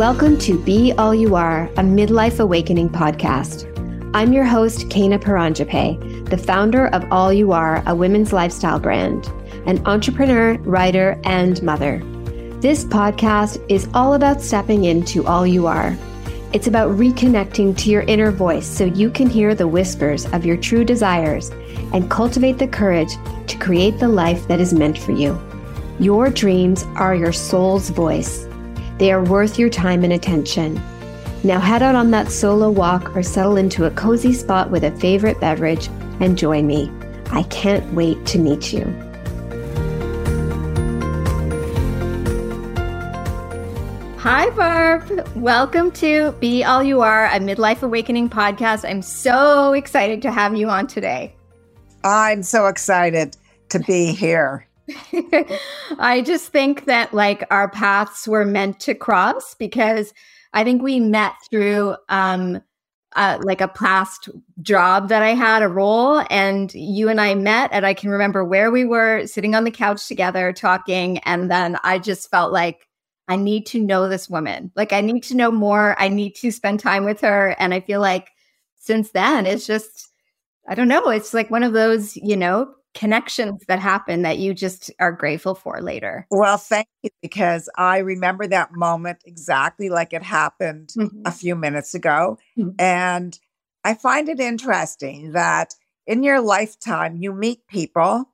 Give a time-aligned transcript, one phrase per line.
[0.00, 3.66] Welcome to Be All You Are, a midlife awakening podcast.
[4.14, 9.26] I'm your host, Kena Paranjape, the founder of All You Are, a women's lifestyle brand,
[9.66, 11.98] an entrepreneur, writer, and mother.
[12.62, 15.94] This podcast is all about stepping into all you are.
[16.54, 20.56] It's about reconnecting to your inner voice so you can hear the whispers of your
[20.56, 21.50] true desires
[21.92, 23.12] and cultivate the courage
[23.48, 25.38] to create the life that is meant for you.
[25.98, 28.46] Your dreams are your soul's voice.
[29.00, 30.74] They are worth your time and attention.
[31.42, 34.90] Now head out on that solo walk or settle into a cozy spot with a
[34.98, 35.88] favorite beverage
[36.20, 36.92] and join me.
[37.30, 38.84] I can't wait to meet you.
[44.18, 45.26] Hi, Barb.
[45.34, 48.86] Welcome to Be All You Are, a midlife awakening podcast.
[48.86, 51.34] I'm so excited to have you on today.
[52.04, 53.38] I'm so excited
[53.70, 54.66] to be here.
[55.98, 60.12] I just think that like our paths were meant to cross because
[60.52, 62.62] I think we met through um
[63.16, 64.28] uh, like a past
[64.62, 68.44] job that I had, a role, and you and I met, and I can remember
[68.44, 72.86] where we were sitting on the couch together talking, and then I just felt like
[73.26, 74.70] I need to know this woman.
[74.76, 75.96] Like I need to know more.
[75.98, 78.30] I need to spend time with her, and I feel like
[78.76, 80.08] since then it's just
[80.68, 81.08] I don't know.
[81.08, 85.54] It's like one of those, you know, connections that happen that you just are grateful
[85.54, 86.26] for later.
[86.30, 91.22] Well, thank you because I remember that moment exactly like it happened mm-hmm.
[91.24, 92.38] a few minutes ago.
[92.58, 92.70] Mm-hmm.
[92.78, 93.38] And
[93.84, 95.74] I find it interesting that
[96.06, 98.28] in your lifetime, you meet people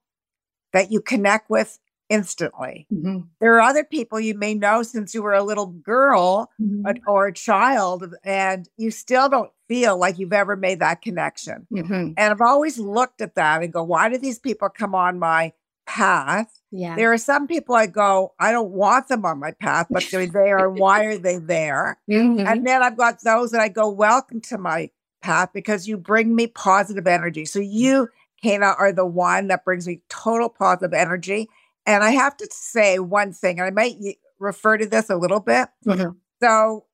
[0.73, 2.87] that you connect with instantly.
[2.93, 3.21] Mm-hmm.
[3.41, 6.99] There are other people you may know since you were a little girl mm-hmm.
[7.07, 11.67] or a child, and you still don't feel like you've ever made that connection.
[11.73, 12.13] Mm-hmm.
[12.17, 15.53] And I've always looked at that and go, why do these people come on my
[15.87, 16.61] path?
[16.71, 16.97] Yeah.
[16.97, 20.27] There are some people I go, I don't want them on my path, but they're
[20.27, 20.69] there.
[20.69, 21.99] why are they there?
[22.11, 22.47] Mm-hmm.
[22.47, 24.91] And then I've got those that I go, welcome to my
[25.23, 27.45] path because you bring me positive energy.
[27.45, 28.09] So you,
[28.43, 31.49] Kena, are the one that brings me total positive energy.
[31.87, 35.41] And I have to say one thing, and I might refer to this a little
[35.41, 35.69] bit.
[35.87, 36.11] Mm-hmm.
[36.43, 36.85] So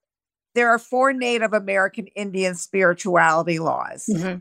[0.54, 4.06] there are four Native American Indian spirituality laws.
[4.10, 4.38] Mm-hmm.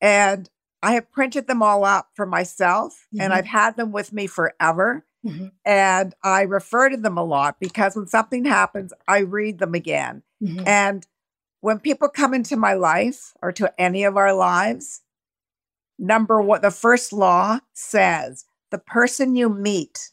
[0.00, 0.50] And
[0.82, 3.22] I have printed them all up for myself mm-hmm.
[3.22, 5.04] and I've had them with me forever.
[5.24, 5.48] Mm-hmm.
[5.64, 10.22] And I refer to them a lot because when something happens, I read them again.
[10.42, 10.66] Mm-hmm.
[10.66, 11.06] And
[11.60, 15.02] when people come into my life or to any of our lives,
[15.96, 20.10] number one, the first law says the person you meet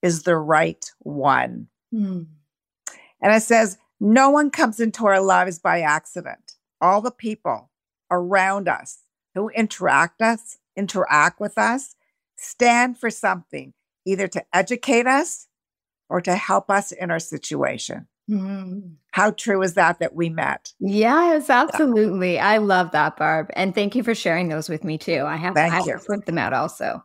[0.00, 1.66] is the right one.
[1.92, 2.26] Mm.
[3.20, 6.54] And it says, no one comes into our lives by accident.
[6.80, 7.70] All the people
[8.10, 9.00] around us
[9.34, 11.94] who interact us, interact with us,
[12.36, 13.74] stand for something,
[14.06, 15.46] either to educate us
[16.08, 18.08] or to help us in our situation.
[18.30, 18.94] Mm-hmm.
[19.12, 20.72] How true is that that we met?
[20.78, 22.34] Yes, absolutely.
[22.34, 22.48] Yeah.
[22.48, 23.50] I love that, Barb.
[23.54, 25.24] And thank you for sharing those with me too.
[25.26, 25.92] I have, thank I have you.
[25.94, 27.04] to print them out also.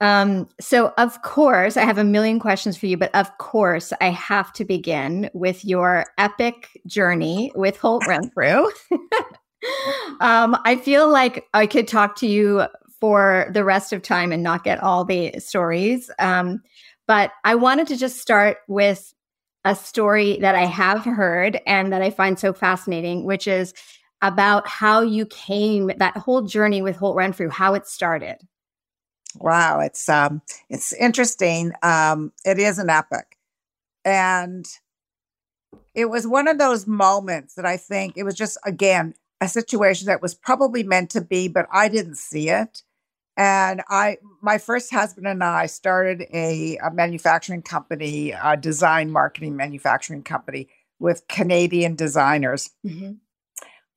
[0.00, 4.10] Um, so, of course, I have a million questions for you, but of course, I
[4.10, 8.66] have to begin with your epic journey with Holt Renfrew.
[10.20, 12.66] um, I feel like I could talk to you
[13.00, 16.10] for the rest of time and not get all the stories.
[16.18, 16.62] Um,
[17.06, 19.14] but I wanted to just start with
[19.64, 23.74] a story that I have heard and that I find so fascinating, which is
[24.22, 28.36] about how you came that whole journey with Holt Renfrew, how it started.
[29.38, 31.72] Wow, it's um it's interesting.
[31.82, 33.36] Um it is an epic.
[34.04, 34.66] And
[35.94, 40.06] it was one of those moments that I think it was just again a situation
[40.06, 42.82] that was probably meant to be, but I didn't see it.
[43.36, 49.56] And I, my first husband and I started a, a manufacturing company, a design marketing
[49.56, 50.68] manufacturing company
[50.98, 52.70] with Canadian designers.
[52.84, 53.12] Mm-hmm.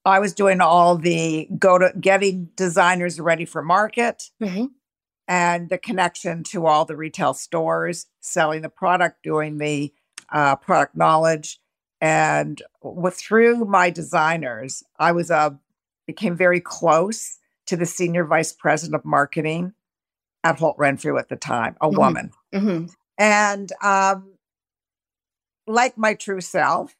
[0.03, 4.29] I was doing all the go to getting designers ready for market.
[4.41, 4.65] Mm-hmm
[5.29, 9.93] and the connection to all the retail stores, selling the product, doing the
[10.33, 11.61] uh, product knowledge.
[12.01, 15.51] And with, through my designers, I was uh,
[16.07, 17.37] became very close
[17.67, 19.73] to the senior vice president of marketing
[20.43, 21.97] at Holt Renfrew at the time, a mm-hmm.
[21.97, 22.31] woman.
[22.51, 22.85] Mm-hmm.
[23.19, 24.33] And um,
[25.67, 26.95] like my true self,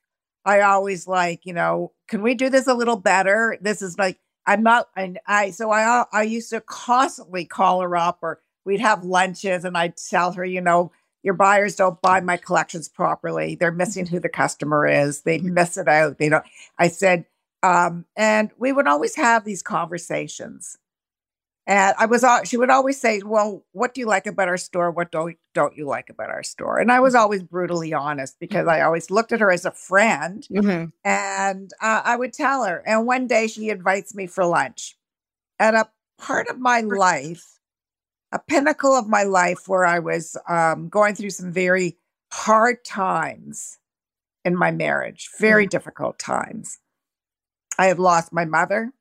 [0.45, 3.57] I always like, you know, can we do this a little better?
[3.59, 4.19] This is like
[4.49, 8.79] I'm not, and I, so I, I used to constantly call her up or we'd
[8.79, 10.91] have lunches and I'd tell her, you know,
[11.21, 13.53] your buyers don't buy my collections properly.
[13.53, 15.21] They're missing who the customer is.
[15.21, 15.53] They mm-hmm.
[15.53, 16.17] miss it out.
[16.17, 16.43] They don't.
[16.79, 17.25] I said,
[17.61, 20.79] um, and we would always have these conversations.
[21.69, 24.89] And I was, she would always say, "Well, what do you like about our store?
[24.89, 28.67] What don't don't you like about our store?" And I was always brutally honest because
[28.67, 30.85] I always looked at her as a friend, mm-hmm.
[31.07, 32.81] and uh, I would tell her.
[32.87, 34.97] And one day she invites me for lunch
[35.59, 35.87] at a
[36.17, 37.59] part of my life,
[38.31, 41.99] a pinnacle of my life, where I was um, going through some very
[42.33, 43.77] hard times
[44.43, 45.69] in my marriage, very mm-hmm.
[45.69, 46.79] difficult times.
[47.77, 48.91] I had lost my mother.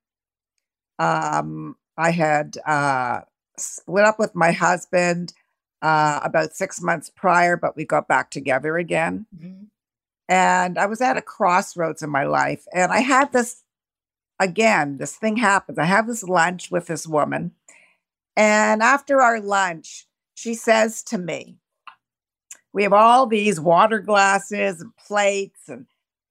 [0.99, 3.23] Um, I had uh,
[3.56, 5.35] split up with my husband
[5.83, 9.27] uh, about six months prior, but we got back together again.
[9.37, 9.65] Mm-hmm.
[10.29, 12.65] And I was at a crossroads in my life.
[12.73, 13.65] And I had this,
[14.39, 15.79] again, this thing happens.
[15.79, 17.53] I have this lunch with this woman.
[18.37, 21.56] And after our lunch, she says to me,
[22.73, 25.87] We have all these water glasses and plates and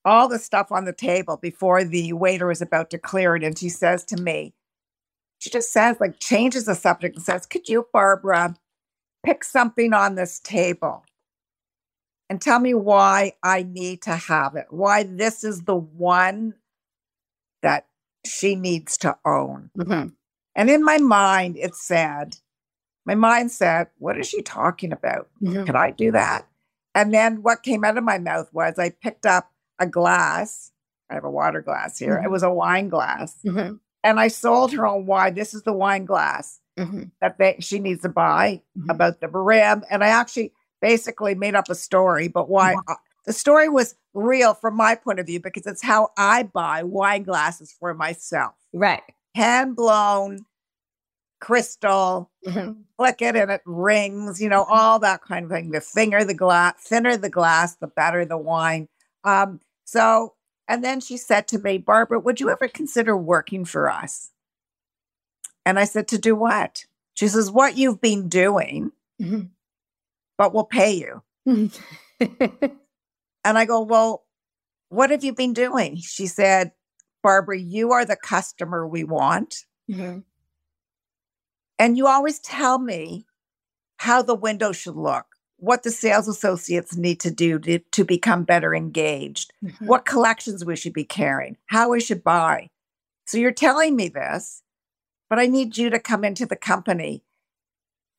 [0.06, 3.44] all the stuff on the table before the waiter is about to clear it.
[3.44, 4.54] And she says to me,
[5.39, 8.56] she just says, like, changes the subject and says, Could you, Barbara,
[9.25, 11.04] pick something on this table
[12.30, 14.68] and tell me why I need to have it?
[14.69, 16.56] Why this is the one
[17.62, 17.88] that
[18.25, 19.69] she needs to own.
[19.78, 20.10] Mm-hmm.
[20.56, 22.36] And in my mind, it said,
[23.06, 25.30] my mind said, What is she talking about?
[25.42, 25.66] Mm-hmm.
[25.66, 26.48] Could I do that?
[26.95, 30.72] And then what came out of my mouth was I picked up a glass.
[31.10, 32.16] I have a water glass here.
[32.16, 32.25] Mm-hmm.
[32.25, 33.38] It was a wine glass.
[33.45, 37.04] Mm-hmm and I sold her on why this is the wine glass mm-hmm.
[37.22, 38.90] that they, she needs to buy mm-hmm.
[38.90, 39.84] about the brim.
[39.90, 42.94] And I actually basically made up a story, but why mm-hmm.
[43.26, 47.24] the story was real from my point of view because it's how I buy wine
[47.24, 48.54] glasses for myself.
[48.74, 49.04] Right.
[49.36, 50.46] Hand blown
[51.40, 52.82] crystal, mm-hmm.
[52.98, 55.72] click it and it rings, you know, all that kind of thing.
[55.72, 58.88] The thinner the glass, thinner the glass, the better the wine.
[59.24, 60.34] Um, so
[60.68, 64.31] and then she said to me, Barbara, would you ever consider working for us?
[65.66, 66.86] And I said, To do what?
[67.14, 68.92] She says, What you've been doing,
[69.22, 69.48] mm-hmm.
[70.38, 71.24] but we'll pay you.
[71.46, 71.72] and
[73.46, 74.25] I go, Well,
[74.90, 75.98] what have you been doing?
[75.98, 76.72] She said,
[77.24, 79.66] Barbara, you are the customer we want.
[79.90, 80.20] Mm-hmm.
[81.80, 83.25] And you always tell me
[83.98, 85.25] how the window should look
[85.59, 89.86] what the sales associates need to do to, to become better engaged, mm-hmm.
[89.86, 92.69] what collections we should be carrying, how we should buy.
[93.25, 94.62] So you're telling me this,
[95.30, 97.24] but I need you to come into the company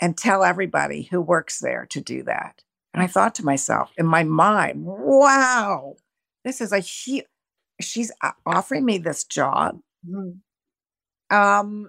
[0.00, 2.62] and tell everybody who works there to do that.
[2.92, 5.94] And I thought to myself in my mind, wow,
[6.44, 7.24] this is a huge,
[7.80, 8.10] she's
[8.44, 9.78] offering me this job.
[10.06, 11.36] Mm-hmm.
[11.36, 11.88] Um,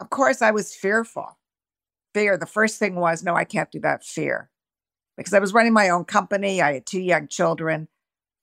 [0.00, 1.38] of course, I was fearful.
[2.14, 2.38] Fear.
[2.38, 4.04] The first thing was, no, I can't do that.
[4.04, 4.48] Fear
[5.18, 6.62] because I was running my own company.
[6.62, 7.88] I had two young children,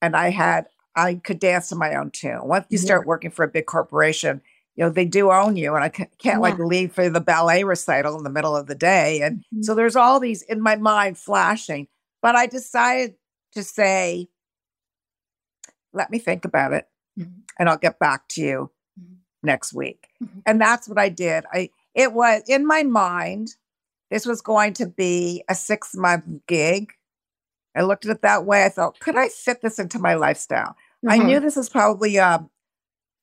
[0.02, 2.42] and I had I could dance to my own tune.
[2.44, 4.42] Once you start working for a big corporation,
[4.76, 6.40] you know they do own you, and I can't, can't yeah.
[6.40, 9.22] like leave for the ballet recital in the middle of the day.
[9.22, 9.64] And mm-hmm.
[9.64, 11.88] so there's all these in my mind flashing.
[12.22, 13.16] But I decided
[13.54, 14.30] to say,
[15.94, 16.88] let me think about it,
[17.18, 17.40] mm-hmm.
[17.58, 19.16] and I'll get back to you mm-hmm.
[19.44, 20.10] next week.
[20.24, 20.40] Mm-hmm.
[20.46, 21.46] And that's what I did.
[21.52, 23.56] I it was in my mind
[24.16, 26.94] this was going to be a six month gig.
[27.76, 28.64] I looked at it that way.
[28.64, 30.78] I thought, could I fit this into my lifestyle?
[31.06, 31.10] Mm-hmm.
[31.10, 32.50] I knew this is probably um,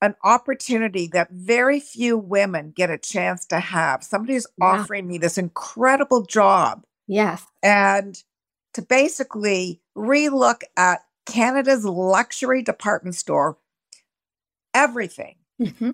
[0.03, 4.05] an opportunity that very few women get a chance to have.
[4.05, 4.67] Somebody's yeah.
[4.67, 6.85] offering me this incredible job.
[7.09, 7.43] Yes.
[7.63, 8.23] And
[8.75, 13.57] to basically relook at Canada's luxury department store,
[14.75, 15.93] everything, mm-hmm.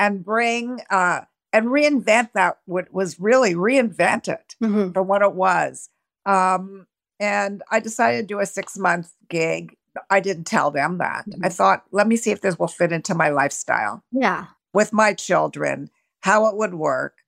[0.00, 1.20] and bring uh,
[1.52, 4.92] and reinvent that what was really reinvent it mm-hmm.
[4.92, 5.88] from what it was.
[6.26, 6.86] Um,
[7.18, 9.76] and I decided to do a six month gig.
[10.08, 11.26] I didn't tell them that.
[11.28, 11.44] Mm-hmm.
[11.44, 14.04] I thought, let me see if this will fit into my lifestyle.
[14.12, 14.46] Yeah.
[14.72, 15.90] With my children,
[16.20, 17.18] how it would work.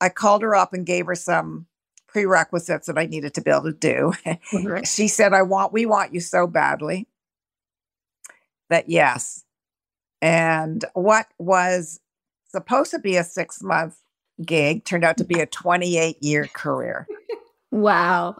[0.00, 1.66] I called her up and gave her some
[2.06, 4.12] prerequisites that I needed to be able to do.
[4.24, 4.82] Mm-hmm.
[4.84, 7.08] she said, I want, we want you so badly
[8.70, 9.44] that yes.
[10.22, 12.00] And what was
[12.48, 13.96] supposed to be a six month
[14.44, 17.06] gig turned out to be a 28 year career.
[17.70, 18.36] wow.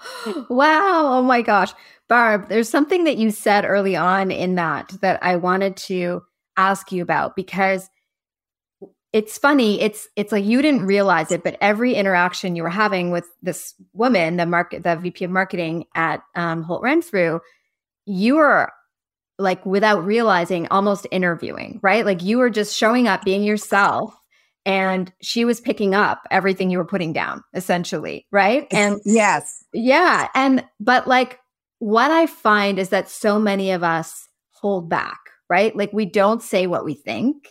[0.49, 1.19] Wow.
[1.19, 1.73] Oh my gosh.
[2.09, 6.23] Barb, there's something that you said early on in that that I wanted to
[6.57, 7.91] ask you about because
[9.12, 13.11] it's funny it's it's like you didn't realize it but every interaction you were having
[13.11, 17.41] with this woman the market the vp of marketing at um, holt renfrew
[18.05, 18.71] you were
[19.38, 22.04] like without realizing almost interviewing, right?
[22.04, 24.14] Like you were just showing up being yourself
[24.66, 28.66] and she was picking up everything you were putting down essentially, right?
[28.71, 29.64] And yes.
[29.73, 31.38] Yeah, and but like
[31.78, 35.18] what I find is that so many of us hold back,
[35.49, 35.75] right?
[35.76, 37.49] Like we don't say what we think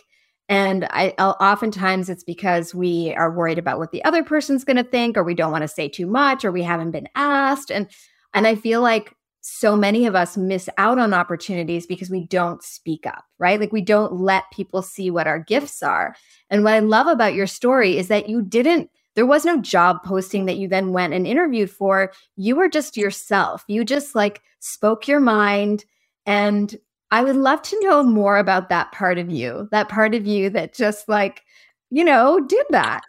[0.48, 4.84] And I oftentimes it's because we are worried about what the other person's going to
[4.84, 7.70] think, or we don't want to say too much, or we haven't been asked.
[7.70, 7.88] And
[8.34, 9.14] and I feel like
[9.50, 13.58] so many of us miss out on opportunities because we don't speak up, right?
[13.58, 16.14] Like we don't let people see what our gifts are.
[16.50, 20.04] And what I love about your story is that you didn't there was no job
[20.04, 22.12] posting that you then went and interviewed for.
[22.36, 23.64] You were just yourself.
[23.66, 25.84] You just like spoke your mind
[26.24, 26.76] and
[27.10, 30.50] I would love to know more about that part of you, that part of you
[30.50, 31.42] that just like,
[31.90, 33.02] you know, did that.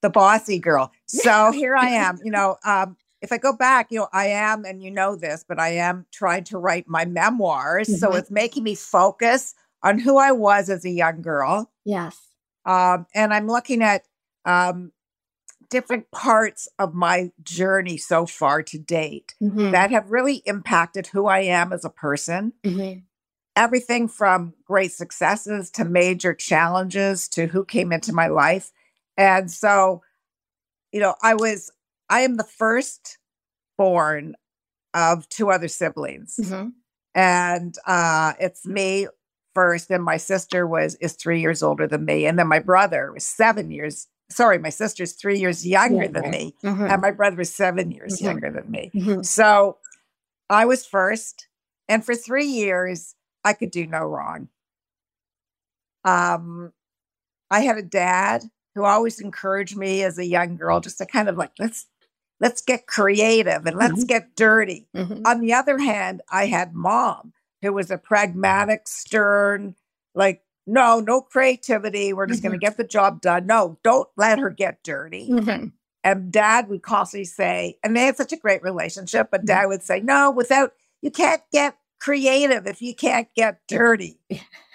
[0.00, 0.90] The bossy girl.
[1.06, 2.96] So here I am, you know, um,
[3.26, 6.06] if I go back, you know, I am, and you know this, but I am
[6.12, 7.88] trying to write my memoirs.
[7.88, 7.96] Mm-hmm.
[7.96, 11.72] So it's making me focus on who I was as a young girl.
[11.84, 12.16] Yes.
[12.64, 14.02] Um, and I'm looking at
[14.44, 14.92] um,
[15.70, 19.72] different parts of my journey so far to date mm-hmm.
[19.72, 22.52] that have really impacted who I am as a person.
[22.62, 23.00] Mm-hmm.
[23.56, 28.70] Everything from great successes to major challenges to who came into my life.
[29.16, 30.02] And so,
[30.92, 31.72] you know, I was
[32.08, 33.18] I am the first
[33.76, 34.34] born
[34.94, 36.36] of two other siblings.
[36.40, 36.68] Mm-hmm.
[37.14, 39.06] And uh, it's me
[39.54, 43.12] first, and my sister was is three years older than me, and then my brother
[43.12, 44.08] was seven years.
[44.28, 46.84] Sorry, my sister's three years younger yeah, than me, mm-hmm.
[46.84, 48.26] and my brother was seven years mm-hmm.
[48.26, 48.90] younger than me.
[48.94, 49.22] Mm-hmm.
[49.22, 49.78] So
[50.50, 51.48] I was first,
[51.88, 54.48] and for three years I could do no wrong.
[56.04, 56.72] Um,
[57.50, 58.44] I had a dad
[58.74, 61.86] who always encouraged me as a young girl just to kind of like let's
[62.40, 64.06] let's get creative and let's mm-hmm.
[64.06, 64.88] get dirty.
[64.94, 65.26] Mm-hmm.
[65.26, 69.74] On the other hand, I had mom who was a pragmatic, stern,
[70.14, 72.12] like, no, no creativity.
[72.12, 72.48] We're just mm-hmm.
[72.48, 73.46] going to get the job done.
[73.46, 75.28] No, don't let her get dirty.
[75.30, 75.68] Mm-hmm.
[76.04, 79.46] And dad would constantly say, and they had such a great relationship, but mm-hmm.
[79.46, 84.20] dad would say, no, without, you can't get creative if you can't get dirty.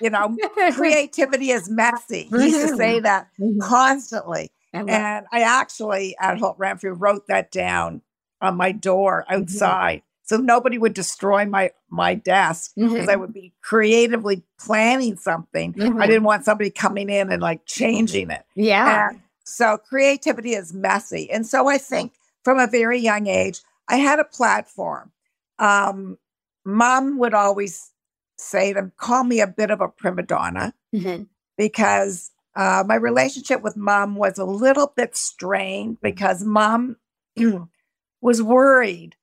[0.02, 0.36] You know,
[0.74, 2.28] creativity is messy.
[2.30, 3.04] He used to say mm-hmm.
[3.04, 3.28] that
[3.62, 4.52] constantly.
[4.74, 8.02] And I actually at Holt Renfrew wrote that down
[8.42, 9.42] on my door mm-hmm.
[9.42, 10.00] outside.
[10.00, 10.06] Mm-hmm.
[10.24, 13.10] So nobody would destroy my my desk because mm-hmm.
[13.10, 15.74] I would be creatively planning something.
[15.74, 16.02] Mm-hmm.
[16.02, 18.46] I didn't want somebody coming in and like changing it.
[18.56, 19.10] Yeah.
[19.10, 21.30] And so creativity is messy.
[21.30, 22.14] And so I think
[22.44, 25.12] from a very young age, I had a platform.
[25.60, 26.18] Um,
[26.64, 27.92] mom would always
[28.38, 31.24] say to call me a bit of a prima donna mm-hmm.
[31.58, 36.98] because uh, my relationship with mom was a little bit strained because mom
[38.22, 39.16] was worried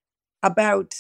[0.42, 0.94] about,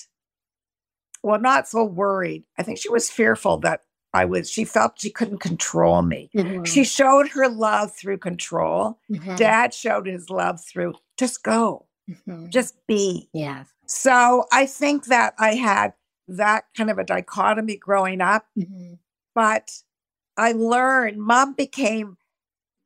[1.22, 2.44] well, not so worried.
[2.58, 3.82] I think she was fearful that
[4.12, 6.30] I was, she felt she couldn't control me.
[6.36, 6.64] Mm-hmm.
[6.64, 8.98] She showed her love through control.
[9.10, 9.36] Mm-hmm.
[9.36, 12.48] Dad showed his love through just go, mm-hmm.
[12.50, 13.28] just be.
[13.32, 13.68] Yes.
[13.86, 15.94] So I think that I had
[16.28, 18.46] that kind of a dichotomy growing up.
[18.58, 18.94] Mm-hmm.
[19.34, 19.70] But
[20.36, 22.17] I learned mom became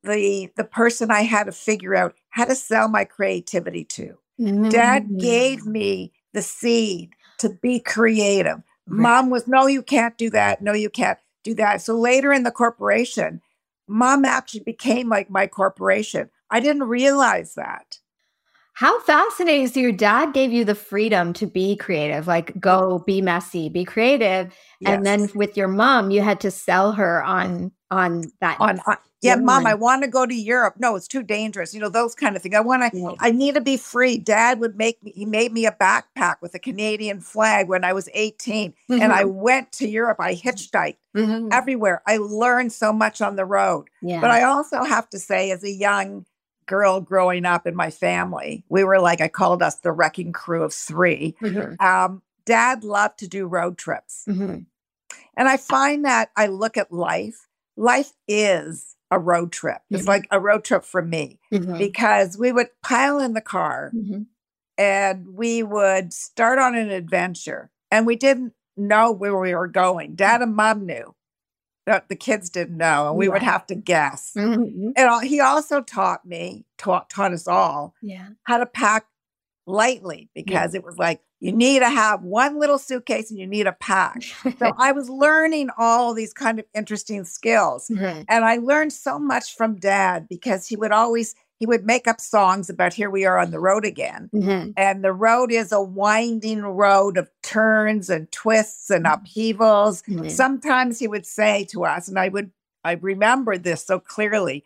[0.03, 4.17] the the person I had to figure out how to sell my creativity to.
[4.39, 4.69] Mm-hmm.
[4.69, 8.57] Dad gave me the seed to be creative.
[8.87, 9.01] Right.
[9.01, 10.61] Mom was, no, you can't do that.
[10.61, 11.81] No, you can't do that.
[11.81, 13.41] So later in the corporation,
[13.87, 16.29] mom actually became like my corporation.
[16.49, 17.99] I didn't realize that.
[18.75, 19.67] How fascinating.
[19.67, 23.85] So your dad gave you the freedom to be creative, like go be messy, be
[23.85, 24.53] creative.
[24.79, 24.95] Yes.
[24.95, 28.97] And then with your mom, you had to sell her on on that on, on
[29.23, 30.75] yeah, mom, I want to go to Europe.
[30.79, 31.73] No, it's too dangerous.
[31.73, 32.55] You know, those kind of things.
[32.55, 33.11] I want to, yeah.
[33.19, 34.17] I need to be free.
[34.17, 37.93] Dad would make me, he made me a backpack with a Canadian flag when I
[37.93, 38.71] was 18.
[38.71, 39.01] Mm-hmm.
[39.01, 39.39] And I mm-hmm.
[39.39, 40.17] went to Europe.
[40.19, 41.47] I hitchhiked mm-hmm.
[41.53, 42.01] everywhere.
[42.05, 43.87] I learned so much on the road.
[44.01, 44.19] Yeah.
[44.19, 46.25] But I also have to say, as a young
[46.65, 50.63] girl growing up in my family, we were like, I called us the wrecking crew
[50.63, 51.85] of 3 mm-hmm.
[51.85, 54.25] um, Dad loved to do road trips.
[54.27, 54.59] Mm-hmm.
[55.35, 59.77] And I find that I look at life, life is a road trip.
[59.77, 59.95] Mm-hmm.
[59.95, 61.77] It's like a road trip for me mm-hmm.
[61.77, 64.23] because we would pile in the car mm-hmm.
[64.77, 70.15] and we would start on an adventure and we didn't know where we were going.
[70.15, 71.15] Dad and mom knew.
[71.85, 73.33] But the kids didn't know, and we right.
[73.33, 74.31] would have to guess.
[74.37, 74.91] Mm-hmm.
[74.95, 78.29] And he also taught me, taught, taught us all, yeah.
[78.43, 79.05] how to pack
[79.67, 80.79] lightly because yeah.
[80.79, 84.23] it was like you need to have one little suitcase and you need a pack.
[84.23, 87.89] so I was learning all these kind of interesting skills.
[87.89, 88.21] Mm-hmm.
[88.29, 92.21] And I learned so much from dad because he would always he would make up
[92.21, 94.29] songs about here we are on the road again.
[94.33, 94.71] Mm-hmm.
[94.77, 99.21] And the road is a winding road of turns and twists and mm-hmm.
[99.21, 100.01] upheavals.
[100.03, 100.29] Mm-hmm.
[100.29, 102.51] Sometimes he would say to us and I would
[102.85, 104.63] I remember this so clearly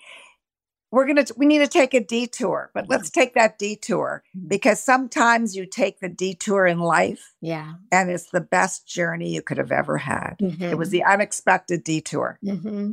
[0.91, 4.47] we're going to we need to take a detour but let's take that detour mm-hmm.
[4.47, 9.41] because sometimes you take the detour in life yeah and it's the best journey you
[9.41, 10.63] could have ever had mm-hmm.
[10.63, 10.97] it was mm-hmm.
[10.97, 12.91] the unexpected detour mm-hmm.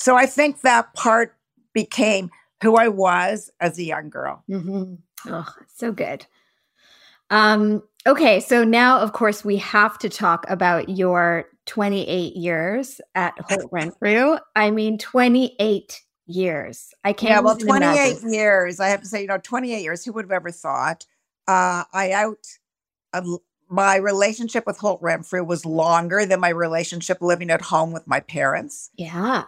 [0.00, 1.36] So I think that part
[1.74, 2.30] became
[2.62, 4.42] who I was as a young girl.
[4.50, 4.94] Mm-hmm.
[5.26, 6.24] Oh, so good.
[7.28, 13.34] Um, okay, so now, of course, we have to talk about your 28 years at
[13.40, 14.38] Holt Renfrew.
[14.56, 16.92] I mean, 28 years.
[17.04, 17.30] I can't.
[17.30, 18.32] Yeah, well, 28 imagine.
[18.32, 18.80] years.
[18.80, 20.04] I have to say, you know, 28 years.
[20.04, 21.04] Who would have ever thought?
[21.46, 22.46] Uh, I out.
[23.12, 23.22] Uh,
[23.68, 28.18] my relationship with Holt Renfrew was longer than my relationship living at home with my
[28.18, 28.90] parents.
[28.96, 29.44] Yeah.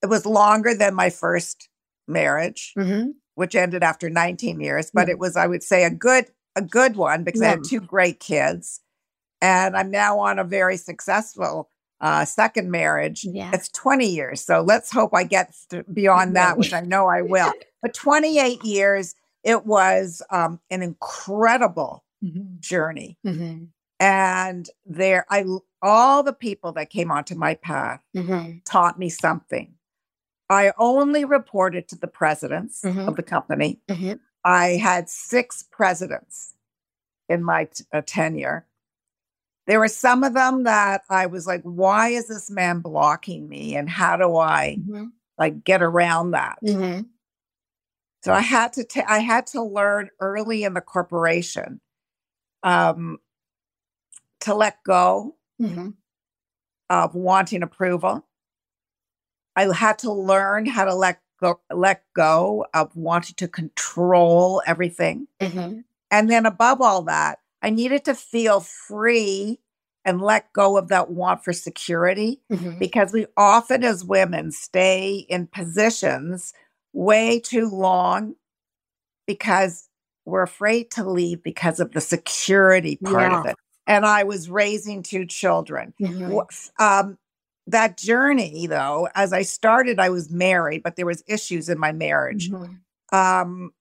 [0.00, 1.68] It was longer than my first
[2.06, 3.10] marriage, mm-hmm.
[3.34, 5.10] which ended after 19 years, but mm-hmm.
[5.10, 6.26] it was, I would say, a good
[6.56, 7.48] a good one because yeah.
[7.48, 8.80] I had two great kids.
[9.40, 11.68] And I'm now on a very successful
[12.04, 13.24] uh, second marriage.
[13.24, 13.50] Yeah.
[13.54, 14.42] It's 20 years.
[14.42, 15.54] So let's hope I get
[15.90, 17.52] beyond that, which I know I will.
[17.82, 22.54] But 28 years, it was um, an incredible mm-hmm.
[22.58, 23.18] journey.
[23.26, 23.64] Mm-hmm.
[24.00, 25.44] And there, I
[25.82, 28.60] all the people that came onto my path mm-hmm.
[28.64, 29.74] taught me something.
[30.48, 33.12] I only reported to the presidents of mm-hmm.
[33.12, 33.80] the company.
[33.90, 34.14] Mm-hmm.
[34.46, 36.54] I had six presidents
[37.28, 38.66] in my t- uh, tenure.
[39.66, 43.76] There were some of them that I was like, why is this man blocking me?
[43.76, 45.06] And how do I mm-hmm.
[45.38, 46.58] like get around that?
[46.62, 47.02] Mm-hmm.
[48.22, 51.80] So I had to, ta- I had to learn early in the corporation
[52.62, 53.18] um,
[54.40, 55.90] to let go mm-hmm.
[56.88, 58.26] of wanting approval.
[59.56, 65.28] I had to learn how to let go, let go of wanting to control everything.
[65.40, 65.80] Mm-hmm.
[66.10, 69.58] And then above all that, I needed to feel free
[70.04, 72.78] and let go of that want for security mm-hmm.
[72.78, 76.52] because we often, as women, stay in positions
[76.92, 78.34] way too long
[79.26, 79.88] because
[80.26, 83.40] we're afraid to leave because of the security part yeah.
[83.40, 83.56] of it.
[83.86, 85.94] And I was raising two children.
[85.98, 86.38] Mm-hmm.
[86.84, 87.16] Um,
[87.66, 91.92] that journey though as i started i was married but there was issues in my
[91.92, 93.16] marriage mm-hmm.
[93.16, 93.72] um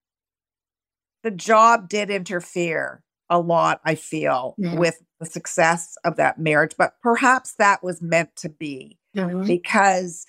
[1.23, 4.77] the job did interfere a lot i feel mm-hmm.
[4.77, 9.45] with the success of that marriage but perhaps that was meant to be mm-hmm.
[9.45, 10.25] because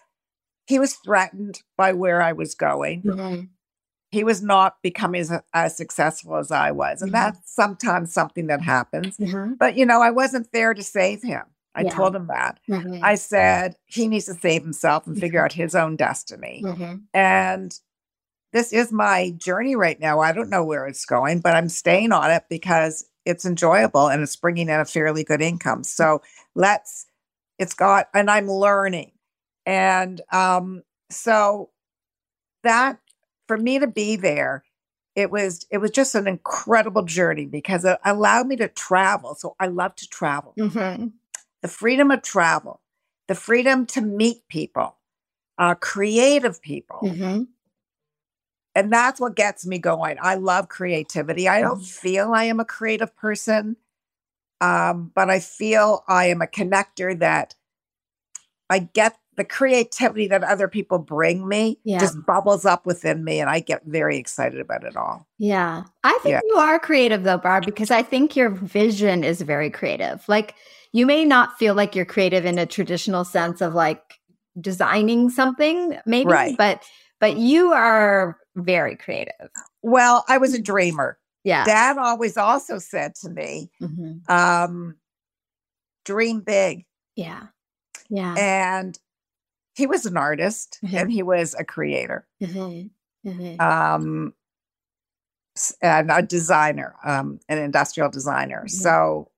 [0.67, 3.43] he was threatened by where i was going mm-hmm.
[4.11, 7.25] he was not becoming as, as, successful as i was and mm-hmm.
[7.25, 9.55] that's sometimes something that happens mm-hmm.
[9.55, 11.91] but you know i wasn't there to save him I yeah.
[11.91, 12.61] told him that.
[12.71, 13.01] Mm-hmm.
[13.03, 15.47] I said he needs to save himself and figure mm-hmm.
[15.47, 16.63] out his own destiny.
[16.65, 16.95] Mm-hmm.
[17.13, 17.79] And
[18.55, 20.21] this is my journey right now.
[20.21, 24.23] I don't know where it's going, but I'm staying on it because it's enjoyable and
[24.23, 25.85] it's bringing in a fairly good income.
[25.85, 26.23] So
[26.55, 27.05] let's,
[27.59, 29.13] it's got, and I'm learning.
[29.67, 31.69] And um, so
[32.63, 32.99] that
[33.47, 34.65] for me to be there,
[35.15, 39.37] it was it was just an incredible journey because it allowed me to travel.
[39.37, 40.55] So I love to travel.
[40.59, 41.07] Mm-hmm
[41.65, 42.83] the freedom of travel,
[43.27, 44.99] the freedom to meet people,
[45.57, 47.01] uh, creative people.
[47.03, 47.45] Mm-hmm.
[48.75, 50.17] And that's what gets me going.
[50.21, 51.49] I love creativity.
[51.49, 52.09] I don't mm-hmm.
[52.09, 53.77] feel I am a creative person,
[54.61, 57.55] um, but I feel I am a connector that
[58.69, 61.99] I get the creativity that other people bring me yeah.
[61.99, 65.27] just bubbles up within me and I get very excited about it all.
[65.39, 65.85] Yeah.
[66.05, 66.41] I think yeah.
[66.45, 70.29] you are creative though, Barb, because I think your vision is very creative.
[70.29, 70.55] Like
[70.93, 74.21] you may not feel like you're creative in a traditional sense of like
[74.61, 76.57] designing something maybe right.
[76.57, 76.85] but
[77.19, 79.35] but you are very creative
[79.83, 84.33] well i was a dreamer yeah dad always also said to me mm-hmm.
[84.33, 84.97] um
[86.05, 86.85] dream big
[87.17, 87.47] yeah
[88.09, 88.99] yeah and
[89.75, 90.97] he was an artist mm-hmm.
[90.97, 93.29] and he was a creator mm-hmm.
[93.29, 93.61] mm-hmm.
[93.61, 94.33] um
[95.83, 98.69] and a designer um an industrial designer mm-hmm.
[98.69, 99.31] so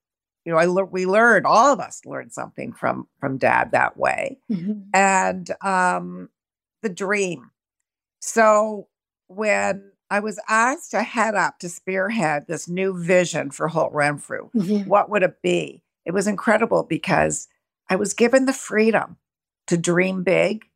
[0.46, 3.96] you know, I le- we learned all of us learned something from from dad that
[3.96, 4.82] way, mm-hmm.
[4.94, 6.30] and um,
[6.82, 7.50] the dream.
[8.20, 8.86] So
[9.28, 14.50] when I was asked to head up to spearhead this new vision for Holt Renfrew,
[14.54, 14.88] mm-hmm.
[14.88, 15.82] what would it be?
[16.04, 17.48] It was incredible because
[17.90, 19.16] I was given the freedom
[19.66, 20.66] to dream big,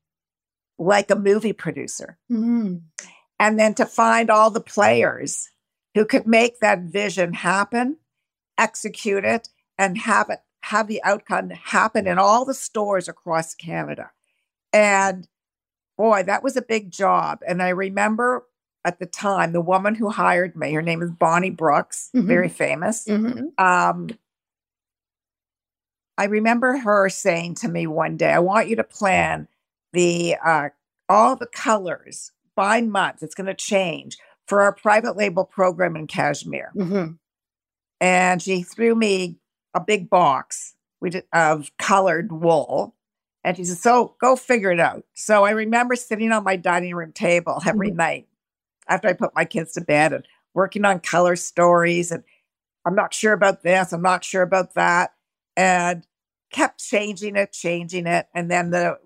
[0.79, 2.79] like a movie producer, mm-hmm.
[3.39, 5.51] and then to find all the players
[5.95, 7.99] who could make that vision happen,
[8.59, 14.11] execute it, and have it have the outcome happen in all the stores across Canada.
[14.73, 15.27] And
[16.01, 17.41] boy, that was a big job.
[17.47, 18.47] And I remember
[18.87, 22.27] at the time, the woman who hired me, her name is Bonnie Brooks, mm-hmm.
[22.27, 23.05] very famous.
[23.05, 23.49] Mm-hmm.
[23.63, 24.09] Um,
[26.17, 29.47] I remember her saying to me one day, I want you to plan
[29.93, 30.71] the uh,
[31.11, 33.23] all the colors by month.
[33.23, 34.17] It's going to change
[34.49, 36.73] for our private label program in Cashmere.
[36.75, 37.13] Mm-hmm.
[38.01, 39.37] And she threw me
[39.75, 40.77] a big box
[41.35, 42.95] of colored wool
[43.45, 45.05] And she said, So go figure it out.
[45.15, 47.97] So I remember sitting on my dining room table every mm-hmm.
[47.97, 48.29] night
[48.89, 52.11] after I put my kids to bed and working on color stories.
[52.11, 52.25] And
[52.85, 55.15] I'm not sure about this, I'm not sure about that.
[55.57, 56.07] And
[56.53, 58.27] kept changing it, changing it.
[58.35, 58.99] And then the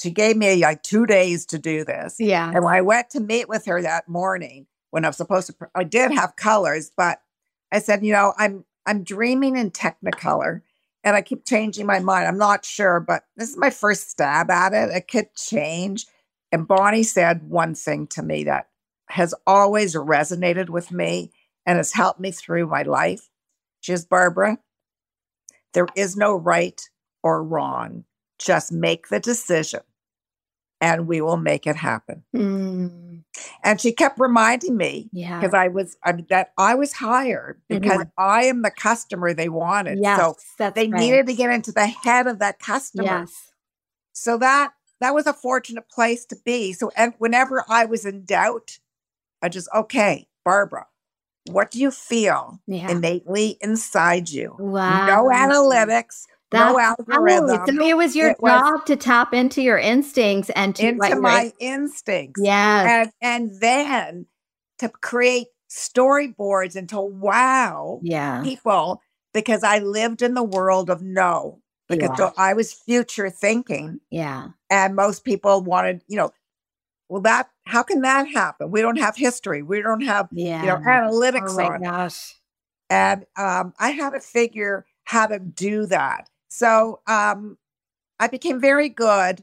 [0.00, 2.16] she gave me like two days to do this.
[2.18, 2.50] Yeah.
[2.52, 5.54] And when I went to meet with her that morning, when I was supposed to,
[5.76, 7.22] I did have colors, but
[7.70, 10.62] I said, you know, I'm I'm dreaming in Technicolor
[11.04, 12.26] and I keep changing my mind.
[12.26, 14.90] I'm not sure, but this is my first stab at it.
[14.90, 16.06] It could change.
[16.50, 18.68] And Bonnie said one thing to me that
[19.08, 21.30] has always resonated with me
[21.66, 23.28] and has helped me through my life.
[23.80, 24.58] She says, Barbara,
[25.74, 26.80] there is no right
[27.22, 28.04] or wrong.
[28.38, 29.80] Just make the decision
[30.82, 32.24] and we will make it happen.
[32.34, 33.22] Mm.
[33.62, 35.60] And she kept reminding me because yeah.
[35.60, 38.08] I was I mean, that I was hired because mm-hmm.
[38.18, 40.00] I am the customer they wanted.
[40.02, 40.18] Yes,
[40.58, 41.00] so they right.
[41.00, 43.04] needed to get into the head of that customer.
[43.04, 43.52] Yes.
[44.12, 46.72] So that that was a fortunate place to be.
[46.72, 48.78] So and whenever I was in doubt,
[49.40, 50.86] I just okay, Barbara,
[51.48, 52.90] what do you feel yeah.
[52.90, 54.56] innately inside you?
[54.58, 55.06] Wow.
[55.06, 57.66] No analytics, no algorithm.
[57.66, 61.20] So it was your it job was to tap into your instincts and to into
[61.20, 62.40] my instincts.
[62.42, 63.02] Yeah.
[63.02, 64.26] And, and then
[64.78, 68.42] to create storyboards and to wow yeah.
[68.42, 69.00] people
[69.32, 71.60] because I lived in the world of no.
[71.88, 72.30] Because yeah.
[72.38, 74.00] I was future thinking.
[74.10, 74.48] Yeah.
[74.70, 76.32] And most people wanted, you know,
[77.08, 78.70] well, that how can that happen?
[78.70, 79.62] We don't have history.
[79.62, 80.60] We don't have yeah.
[80.62, 82.36] you know analytics oh on gosh.
[82.88, 86.30] And um, I had to figure how to do that.
[86.52, 87.56] So um,
[88.20, 89.42] I became very good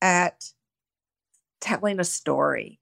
[0.00, 0.44] at
[1.60, 2.78] telling a story.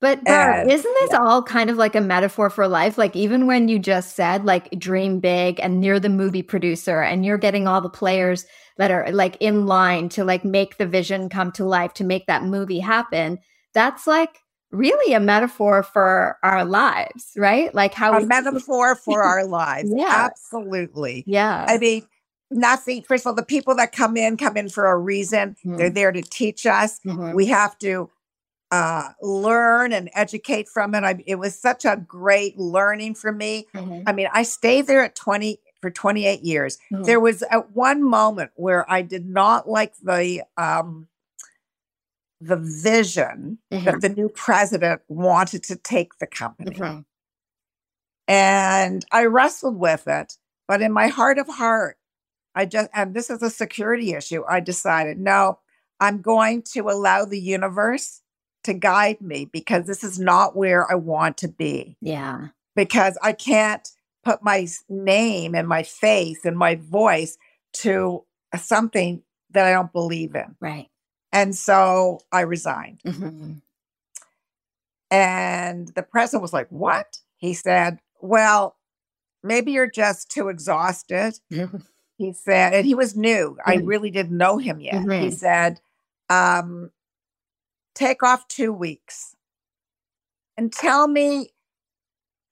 [0.00, 1.18] But Barb, isn't this yeah.
[1.18, 2.96] all kind of like a metaphor for life?
[2.96, 7.22] Like even when you just said like dream big and you're the movie producer and
[7.22, 8.46] you're getting all the players
[8.78, 12.26] that are like in line to like make the vision come to life to make
[12.28, 13.38] that movie happen,
[13.74, 14.38] that's like
[14.70, 17.74] really a metaphor for our lives, right?
[17.74, 19.92] Like how a metaphor for our lives.
[19.94, 20.30] Yeah.
[20.30, 21.24] Absolutely.
[21.26, 21.66] Yeah.
[21.68, 22.06] I mean,
[22.50, 23.02] nothing.
[23.02, 25.56] First of all, the people that come in come in for a reason.
[25.64, 25.76] Mm-hmm.
[25.76, 27.00] They're there to teach us.
[27.00, 27.34] Mm-hmm.
[27.34, 28.10] We have to
[28.70, 31.04] uh, learn and educate from it.
[31.04, 33.66] I, it was such a great learning for me.
[33.74, 34.02] Mm-hmm.
[34.06, 36.78] I mean, I stayed there at 20 for 28 years.
[36.92, 37.04] Mm-hmm.
[37.04, 41.08] There was at one moment where I did not like the um,
[42.40, 43.98] the vision that mm-hmm.
[43.98, 46.76] the new president wanted to take the company.
[46.76, 47.00] Mm-hmm.
[48.28, 50.34] And I wrestled with it,
[50.68, 51.98] but in my heart of heart,
[52.54, 54.42] I just, and this is a security issue.
[54.48, 55.58] I decided, no,
[56.00, 58.22] I'm going to allow the universe
[58.64, 61.96] to guide me because this is not where I want to be.
[62.00, 62.48] Yeah.
[62.74, 63.88] Because I can't
[64.22, 67.38] put my name and my face and my voice
[67.72, 68.24] to
[68.56, 70.56] something that I don't believe in.
[70.60, 70.88] Right.
[71.32, 73.00] And so I resigned.
[73.06, 73.52] Mm-hmm.
[75.10, 77.18] And the president was like, What?
[77.36, 78.76] He said, Well,
[79.42, 81.38] maybe you're just too exhausted.
[82.20, 83.56] he said, and he was new.
[83.58, 83.70] Mm-hmm.
[83.70, 84.96] I really didn't know him yet.
[84.96, 85.24] Mm-hmm.
[85.24, 85.80] He said,
[86.28, 86.90] um,
[87.94, 89.34] take off two weeks
[90.54, 91.48] and tell me